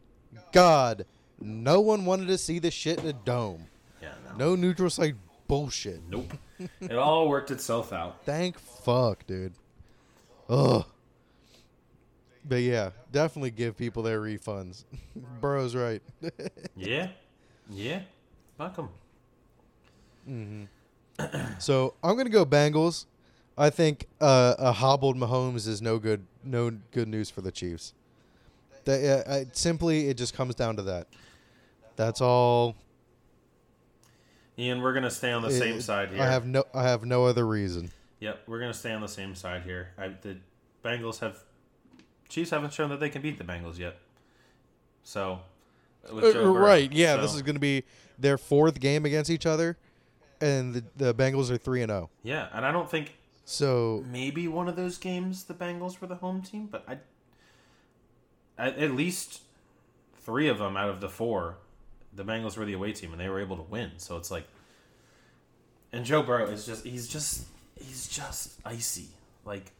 [0.52, 1.06] God,
[1.42, 3.66] no one wanted to see this shit in a dome.
[4.00, 4.50] Yeah, no.
[4.50, 5.16] No neutral site
[5.54, 6.02] bullshit.
[6.10, 6.34] Nope.
[6.82, 8.18] it all worked itself out.
[8.26, 9.54] Thank fuck, dude.
[10.50, 10.84] Ugh.
[12.44, 14.84] But yeah, definitely give people their refunds.
[15.42, 16.02] Burrow's right.
[16.76, 17.10] Yeah.
[17.70, 18.02] Yeah.
[18.58, 18.80] Fuck
[20.28, 20.68] 'em.
[21.60, 23.06] so I'm gonna go Bengals.
[23.56, 26.26] I think uh, a hobbled Mahomes is no good.
[26.44, 27.94] No good news for the Chiefs.
[28.86, 31.08] That, uh, I, simply, it just comes down to that.
[31.96, 32.76] That's all.
[34.58, 36.22] Ian, we're gonna stay on the same side here.
[36.22, 36.64] I have no.
[36.74, 37.92] I have no other reason.
[38.20, 39.90] Yep, we're gonna stay on the same side here.
[39.98, 40.38] I, the
[40.84, 41.38] Bengals have
[42.30, 43.98] Chiefs haven't shown that they can beat the Bengals yet.
[45.04, 45.40] So,
[46.08, 46.54] Uh, Burrow.
[46.54, 46.92] right?
[46.92, 47.18] Yeah.
[47.18, 47.84] This is going to be
[48.18, 49.78] their fourth game against each other,
[50.42, 52.10] and the, the Bengals are three and zero.
[52.24, 56.16] yeah, and I don't think So maybe one of those games the Bengals were the
[56.16, 56.98] home team, but I
[58.58, 59.42] at, at least
[60.22, 61.58] three of them out of the four,
[62.16, 63.92] the Bengals were the away team and they were able to win.
[63.98, 64.48] So it's like,
[65.92, 67.46] and Joe Burrow is just he's just
[67.80, 69.08] he's just icy.
[69.46, 69.72] Like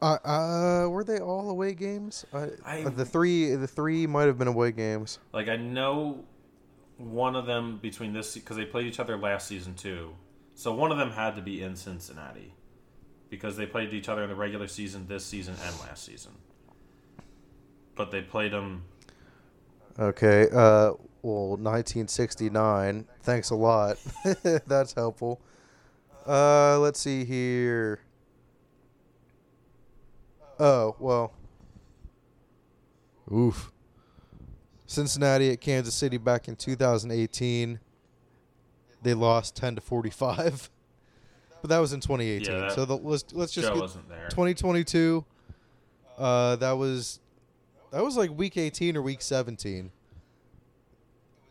[0.00, 2.24] Uh, uh, were they all away games?
[2.32, 5.18] I, I- uh, the three, the three might have been away games.
[5.32, 6.24] like I know
[6.96, 10.14] one of them between this because they played each other last season too.
[10.54, 12.54] So one of them had to be in Cincinnati
[13.30, 16.32] because they played each other in the regular season this season and last season.
[17.96, 18.84] But they played them
[19.98, 20.48] Okay.
[20.52, 20.92] Uh,
[21.24, 23.06] well, 1969.
[23.22, 23.96] Thanks a lot.
[24.66, 25.40] That's helpful.
[26.26, 28.00] Uh, let's see here.
[30.60, 31.32] Oh well.
[33.32, 33.72] Oof.
[34.86, 37.80] Cincinnati at Kansas City back in 2018.
[39.02, 40.70] They lost 10 to 45.
[41.62, 42.54] But that was in 2018.
[42.54, 44.28] Yeah, so the, let's let's just get wasn't there.
[44.28, 45.24] 2022.
[46.18, 47.20] Uh, that was
[47.90, 49.90] that was like week 18 or week 17.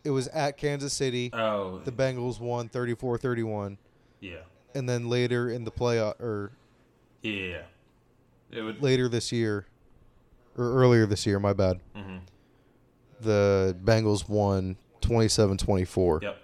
[0.04, 1.30] It was at Kansas City.
[1.32, 3.78] Oh, The Bengals won 34-31
[4.20, 4.36] yeah.
[4.74, 6.52] and then later in the playoff or
[7.22, 7.62] Yeah.
[8.50, 8.82] It would.
[8.82, 9.66] later this year
[10.56, 11.80] or earlier this year, my bad.
[11.96, 12.20] Mhm.
[13.20, 16.22] The Bengals won 27-24.
[16.22, 16.38] Yep.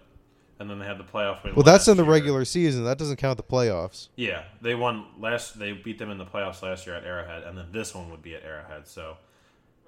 [0.58, 1.54] And then they had the playoff win.
[1.54, 2.12] Well, that's in the year.
[2.12, 2.84] regular season.
[2.84, 4.08] That doesn't count the playoffs.
[4.16, 5.58] Yeah, they won last.
[5.58, 8.20] They beat them in the playoffs last year at Arrowhead, and then this one would
[8.20, 8.86] be at Arrowhead.
[8.86, 9.16] So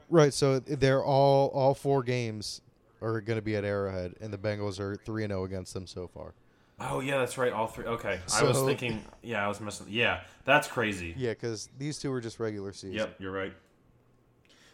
[0.09, 2.63] Right, so they're all all four games
[3.03, 5.87] are going to be at Arrowhead and the Bengals are 3 and 0 against them
[5.87, 6.35] so far.
[6.81, 7.53] Oh yeah, that's right.
[7.53, 7.85] All three.
[7.85, 9.05] Okay, I was thinking.
[9.23, 9.87] Yeah, I was missing.
[9.89, 11.15] Yeah, that's crazy.
[11.17, 12.95] Yeah, cuz these two are just regular season.
[12.95, 13.53] Yep, you're right.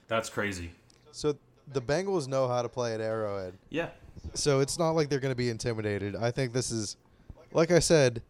[0.07, 0.71] That's crazy.
[1.13, 1.37] So
[1.71, 3.55] the Bengals know how to play at Arrowhead.
[3.69, 3.91] Yeah,
[4.33, 6.17] So it's not like they're going to be intimidated.
[6.17, 6.97] I think this is,
[7.53, 8.23] like I said,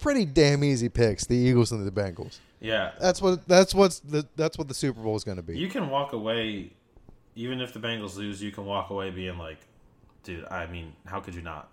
[0.00, 1.26] pretty damn easy picks.
[1.26, 2.38] The Eagles and the Bengals.
[2.60, 2.92] yeah.
[3.00, 5.58] That's what that's what's the that's what the Super Bowl is going to be.
[5.58, 6.72] You can walk away,
[7.34, 8.42] even if the Bengals lose.
[8.42, 9.58] You can walk away being like,
[10.22, 10.44] dude.
[10.50, 11.70] I mean, how could you not?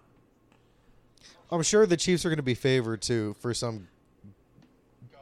[1.52, 3.88] I'm sure the Chiefs are going to be favored too for some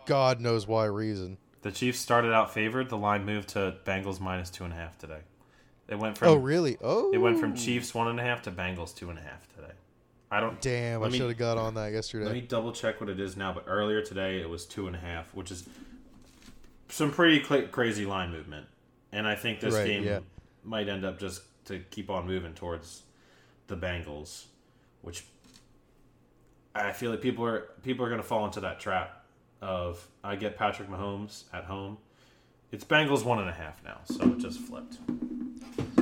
[0.06, 1.38] God knows why reason.
[1.62, 2.90] The Chiefs started out favored.
[2.90, 5.20] The line moved to Bengals minus two and a half today.
[5.88, 6.78] It went from oh really?
[6.82, 9.48] Oh, it went from Chiefs one and a half to Bengals two and a half
[9.56, 9.74] today.
[10.32, 10.62] I don't.
[10.62, 12.26] Damn, I should have got on that yesterday.
[12.26, 13.52] Let me double check what it is now.
[13.54, 15.68] But earlier today, it was two and a half, which is
[16.90, 18.68] some pretty cla crazy line movement.
[19.12, 20.20] And I think this Right, game yeah.
[20.64, 23.04] might end up just to keep on moving towards
[23.68, 24.46] the Bengals,
[25.02, 25.24] which
[26.76, 29.24] I feel like people are people are going to fall into that trap
[29.62, 31.98] of I get Patrick Mahomes at home.
[32.72, 34.98] It's Bengals one and a half now, so it just flipped.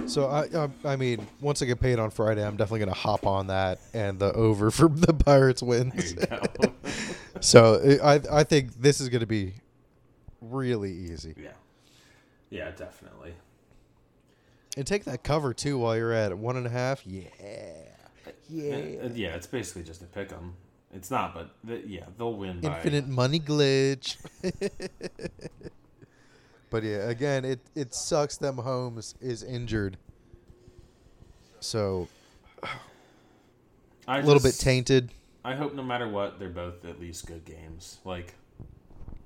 [0.06, 3.00] So I, I I mean, once I get paid on Friday, I'm definitely going to
[3.00, 6.14] hop on that and the over for the Pirates wins.
[6.14, 6.74] There you go.
[7.42, 9.54] so I I think this is going to be
[10.42, 11.34] really easy.
[11.38, 11.50] yeah,
[12.50, 13.34] yeah, definitely.
[14.76, 16.38] And take that cover too while you're at it.
[16.38, 17.06] One and a half.
[17.06, 17.22] Yeah.
[17.40, 18.78] Uh, Yeah.
[19.14, 20.56] yeah, it's basically just a pick 'em.
[20.94, 24.18] It's not, but th- yeah, they'll win by Infinite money glitch.
[26.70, 29.98] but yeah, again, it, it sucks that Mahomes is injured.
[31.60, 32.08] So
[34.08, 35.12] I a little bit tainted.
[35.44, 38.00] I hope no matter what, they're both at least good games.
[38.06, 38.36] Like,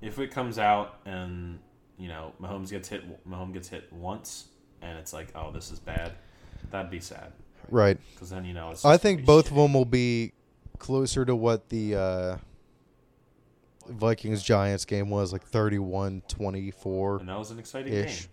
[0.00, 1.58] if it comes out and
[2.02, 4.46] you know Mahomes gets hit, Mahomes gets hit once,
[4.82, 6.12] and it's like, oh, this is bad,
[6.72, 7.32] that'd be sad.
[7.70, 7.96] Right.
[8.12, 8.84] Because then you know it's.
[8.84, 10.32] I think both of them will be
[10.78, 12.36] closer to what the uh,
[13.88, 17.18] Vikings Giants game was, like 31 24.
[17.18, 18.22] And that was an exciting ish.
[18.22, 18.28] game.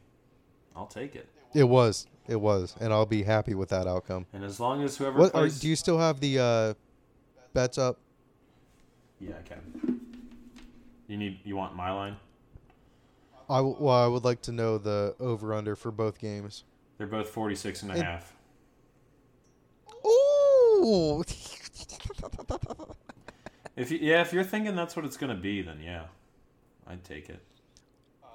[0.76, 1.30] I'll take it.
[1.54, 2.08] It was.
[2.28, 2.76] It was.
[2.80, 4.26] And I'll be happy with that outcome.
[4.34, 6.74] And as long as whoever What are, do you still have the uh,
[7.54, 8.00] bets up?
[9.20, 10.00] yeah, I can.
[11.08, 12.16] You need you want my line?
[13.50, 16.64] I w- well, I would like to know the over under for both games.
[16.98, 18.34] They're both 46 and a It- half.
[20.06, 21.24] Ooh.
[23.76, 26.04] If you, yeah, if you're thinking that's what it's gonna be, then yeah,
[26.86, 27.42] I'd take it.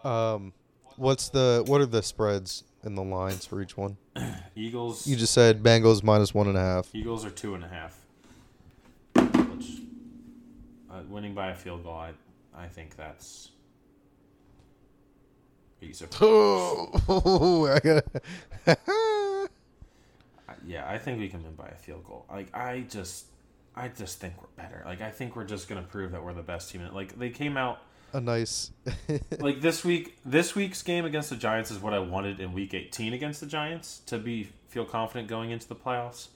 [0.02, 0.54] um,
[0.96, 3.98] what's the what are the spreads and the lines for each one?
[4.56, 5.06] Eagles.
[5.06, 6.88] You just said Bengals minus one and a half.
[6.94, 7.98] Eagles are two and a half.
[9.14, 9.82] Which,
[10.90, 12.12] uh, winning by a field goal, I,
[12.56, 13.50] I think that's.
[15.84, 16.22] Are you surprised?
[17.08, 19.48] Oh, I gotta.
[20.66, 22.24] Yeah, I think we can win by a field goal.
[22.30, 23.26] Like I just,
[23.76, 24.82] I just think we're better.
[24.86, 26.88] Like I think we're just gonna prove that we're the best team.
[26.92, 27.82] Like they came out
[28.14, 28.70] a nice.
[29.40, 30.16] like this week.
[30.24, 33.46] This week's game against the Giants is what I wanted in Week 18 against the
[33.46, 36.28] Giants to be feel confident going into the playoffs.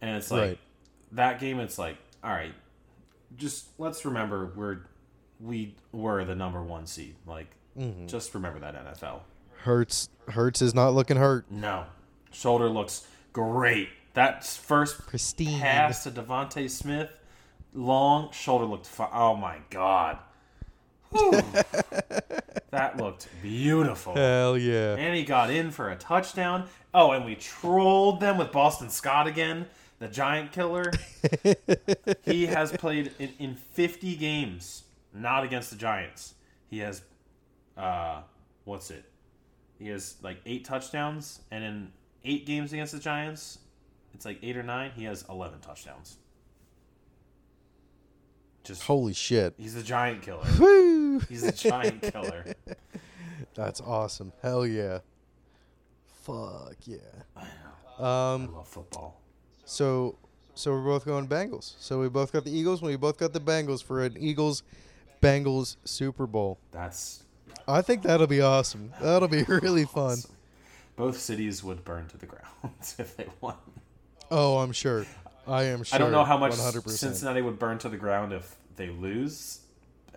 [0.00, 0.58] And it's like Right.
[1.12, 1.60] that game.
[1.60, 2.54] It's like all right,
[3.36, 4.78] just let's remember we're
[5.38, 7.14] we were the number one seed.
[7.24, 8.08] Like Mhm.
[8.08, 9.20] just remember that NFL.
[9.58, 10.08] Hurts.
[10.28, 11.50] Hurts is not looking hurt.
[11.50, 11.84] No,
[12.32, 13.88] shoulder looks great.
[14.14, 15.60] That first Pristine.
[15.60, 17.10] pass to DeVonta Smith,
[17.74, 18.88] long shoulder looked.
[19.12, 20.18] Oh my god,
[22.70, 24.14] that looked beautiful.
[24.14, 24.94] Hell yeah.
[24.96, 26.68] And he got in for a touchdown.
[26.92, 29.66] Oh, and we trolled them with Boston Scott again,
[29.98, 30.90] the giant killer.
[32.22, 36.34] he has played in, in 50 games, not against the Giants.
[36.68, 37.02] He has,
[37.80, 38.22] uh,
[38.64, 39.04] what's it?
[39.78, 41.92] He has like eight touchdowns, and in
[42.24, 43.58] eight games against the Giants,
[44.12, 44.90] it's like eight or nine.
[44.94, 46.18] He has 11 touchdowns.
[48.64, 49.54] Just Holy shit.
[49.56, 50.44] he's a giant killer.
[50.58, 51.20] Woo.
[51.20, 52.44] He's a giant killer.
[53.54, 54.32] That's awesome.
[54.42, 54.98] Hell yeah.
[56.22, 56.96] Fuck yeah.
[57.36, 57.48] I know.
[57.98, 58.54] I Um.
[58.54, 59.20] love football.
[59.64, 60.18] So,
[60.54, 61.74] so we're both going Bengals.
[61.78, 62.82] So we both got the Eagles.
[62.82, 64.62] We both got the Bengals for an Eagles
[65.22, 66.58] Bengals Super Bowl.
[66.70, 67.22] That's
[67.72, 68.92] I think that'll be awesome.
[69.00, 70.18] That'll be really fun.
[70.96, 72.44] Both cities would burn to the ground
[72.98, 73.56] if they won.
[74.30, 75.06] Oh, I'm sure.
[75.46, 75.96] I am sure.
[75.96, 76.88] I don't know how much 100%.
[76.90, 79.60] Cincinnati would burn to the ground if they lose.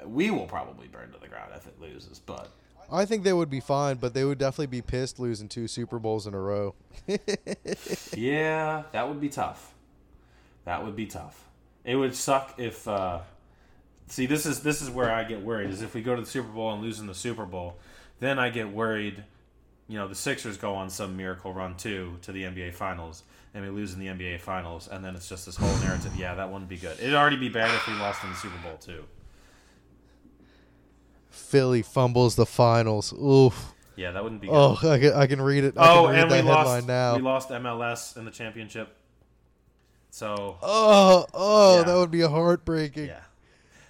[0.06, 2.50] We will probably burn to the ground if it loses, but
[2.92, 6.00] I think they would be fine, but they would definitely be pissed losing two Super
[6.00, 6.76] Bowls in a row.
[8.16, 9.74] yeah, that would be tough.
[10.66, 11.48] That would be tough.
[11.84, 12.88] It would suck if.
[12.88, 13.20] Uh,
[14.08, 15.70] see, this is this is where I get worried.
[15.70, 17.78] Is if we go to the Super Bowl and lose in the Super Bowl,
[18.20, 19.24] then I get worried.
[19.88, 23.24] You know, the Sixers go on some miracle run too to the NBA Finals,
[23.54, 26.16] and we lose in the NBA Finals, and then it's just this whole narrative.
[26.18, 26.98] Yeah, that wouldn't be good.
[27.00, 29.04] It'd already be bad if we lost in the Super Bowl too.
[31.30, 33.14] Philly fumbles the finals.
[33.14, 33.74] Oof.
[33.96, 34.56] Yeah, that wouldn't be good.
[34.56, 35.76] Oh, I can, I can read it.
[35.78, 36.88] I oh, read and we lost.
[36.88, 37.16] now.
[37.16, 38.96] We lost MLS in the championship.
[40.10, 41.84] So Oh, oh, Yeah.
[41.84, 43.08] that would be heartbreaking.
[43.08, 43.20] yeah,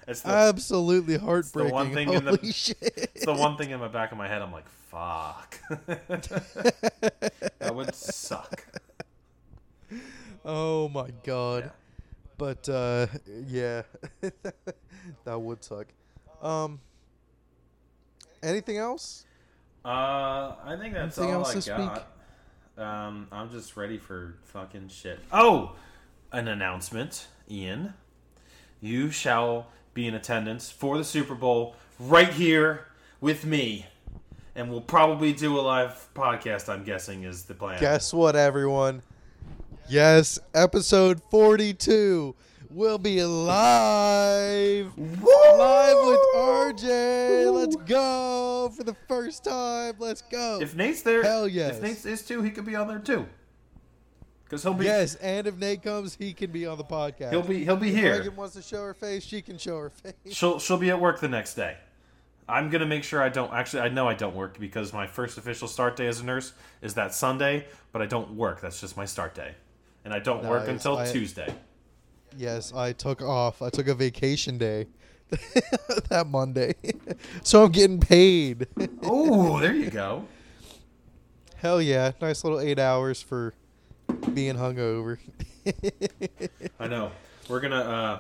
[0.08, 1.74] it's the, Absolutely heartbreaking.
[1.74, 3.12] one thing in Holy the- shit.
[3.16, 4.42] it's the one thing in the back of my head.
[4.42, 5.60] I'm like, fuck.
[7.60, 8.64] that would suck.
[10.46, 11.64] Oh my god.
[11.66, 11.72] Yeah.
[12.38, 13.08] But uh
[13.48, 13.84] yeah.
[15.24, 15.88] that would suck.
[16.42, 16.80] Um
[18.42, 19.26] anything else?
[19.86, 22.08] Uh, I think that's Anything all I got.
[22.78, 25.20] Um, I'm just ready for fucking shit.
[25.32, 25.76] Oh,
[26.32, 27.94] an announcement, Ian.
[28.82, 32.88] You shall be in attendance for the Super Bowl right here
[33.22, 33.86] with me,
[34.56, 36.70] and we'll probably do a live podcast.
[36.70, 37.80] I'm guessing is the plan.
[37.80, 39.02] Guess what everyone?
[39.88, 42.36] Yes, episode 42
[42.72, 44.98] will be live.
[44.98, 47.54] Live with RJ.
[47.54, 49.96] Let's go for the first time.
[50.00, 50.60] Let's go.
[50.62, 51.78] If Nate's there, Hell yes.
[51.78, 53.28] If Nate's is too, he could be on there too.
[54.54, 57.32] Because he'll be yes, and if Nate comes, he can be on the podcast.
[57.32, 58.20] he'll be he'll be If here.
[58.20, 60.14] Megan wants to show her face, she can show her face.
[60.30, 61.76] She'll she'll be at work the next day.
[62.48, 65.40] I'm gonna make sure I don't actually I know I don't work because my first
[65.40, 68.62] official start day as a nurse is that Sunday, but I don't work.
[68.62, 69.56] That's just my start day.
[70.06, 71.52] And I don't work until I- Tuesday.
[72.38, 73.64] Yes, I took off.
[73.64, 74.86] I took a vacation day
[76.10, 76.76] that Monday.
[77.42, 78.68] so I'm getting paid.
[79.02, 80.28] Oh, there you go.
[81.56, 82.12] Hell yeah.
[82.22, 83.56] Nice little eight hours for
[84.34, 85.18] being hungover.
[86.80, 87.12] I know.
[87.50, 88.20] We're gonna uh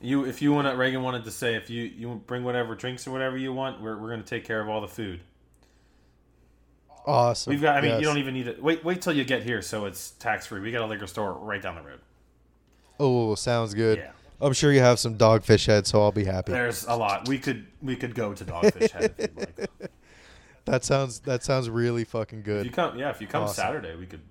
[0.00, 3.06] you if you want to Reagan wanted to say if you you bring whatever drinks
[3.06, 5.20] or whatever you want, we're we're gonna take care of all the food.
[7.06, 7.50] awesome.
[7.52, 8.00] We've got I mean Yes.
[8.00, 10.60] you don't even need to wait wait till you get here so it's tax free.
[10.60, 12.00] We got a liquor store right down the road.
[13.00, 13.98] Oh, sounds good.
[13.98, 14.10] Yeah.
[14.40, 16.52] I'm sure you have some dogfish head, so I'll be happy.
[16.52, 17.28] There's a lot.
[17.28, 19.70] We could we could go to Dogfish Head if you'd like.
[20.66, 22.64] That sounds that sounds really fucking If good.
[22.64, 23.54] you come, yeah, if you come Awesome.
[23.54, 24.22] Saturday, we could.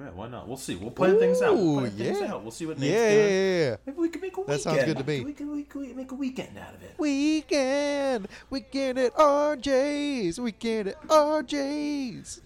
[0.00, 0.48] Yeah, why not?
[0.48, 0.76] We'll see.
[0.76, 1.54] We'll plan things out.
[1.54, 2.32] We'll Ooh, plan things yeah.
[2.32, 2.42] out.
[2.42, 3.32] We'll see what Nate's yeah, doing.
[3.32, 3.76] yeah, yeah.
[3.84, 4.58] Maybe we can make a weekend.
[4.58, 5.20] That sounds good to me.
[5.20, 6.94] We can, we could make a weekend out of it.
[6.96, 12.40] Weekend, weekend at RJ's, weekend at RJ's.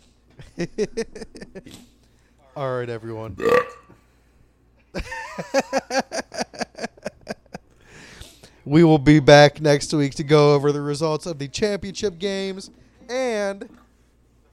[2.57, 3.37] All right, everyone.
[8.65, 12.73] we will be back next week to go over the results of the championship games
[13.09, 13.69] and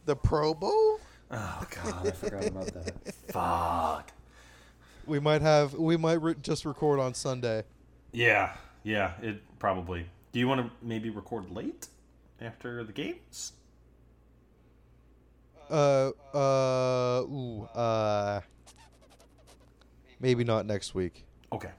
[0.05, 0.99] the Pro Bowl.
[1.31, 3.13] Oh god, I forgot about that.
[3.29, 4.11] Fuck.
[5.05, 7.63] We might have, we might re- just record on Sunday.
[8.11, 9.13] Yeah, yeah.
[9.21, 10.05] It probably.
[10.31, 11.87] Do you want to maybe record late
[12.41, 13.53] after the games?
[15.69, 18.41] Uh, uh, ooh, uh,
[20.19, 21.25] maybe not next week.
[21.53, 21.71] Okay.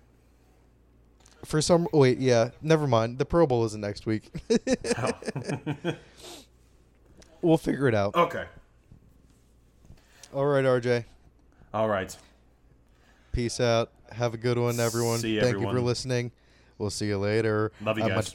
[1.44, 3.18] For some, wait, yeah, never mind.
[3.18, 4.30] The Pro Bowl isn't next week.
[4.96, 5.12] Oh.
[7.42, 8.14] we'll figure it out.
[8.14, 8.44] okay.
[10.32, 11.04] All right, RJ.
[11.74, 12.16] All right.
[13.32, 13.90] Peace out.
[14.12, 15.18] Have a good one, everyone.
[15.18, 16.32] See Thank you for listening.
[16.78, 17.70] We'll see you later.
[17.82, 18.32] Love you Uh, guys.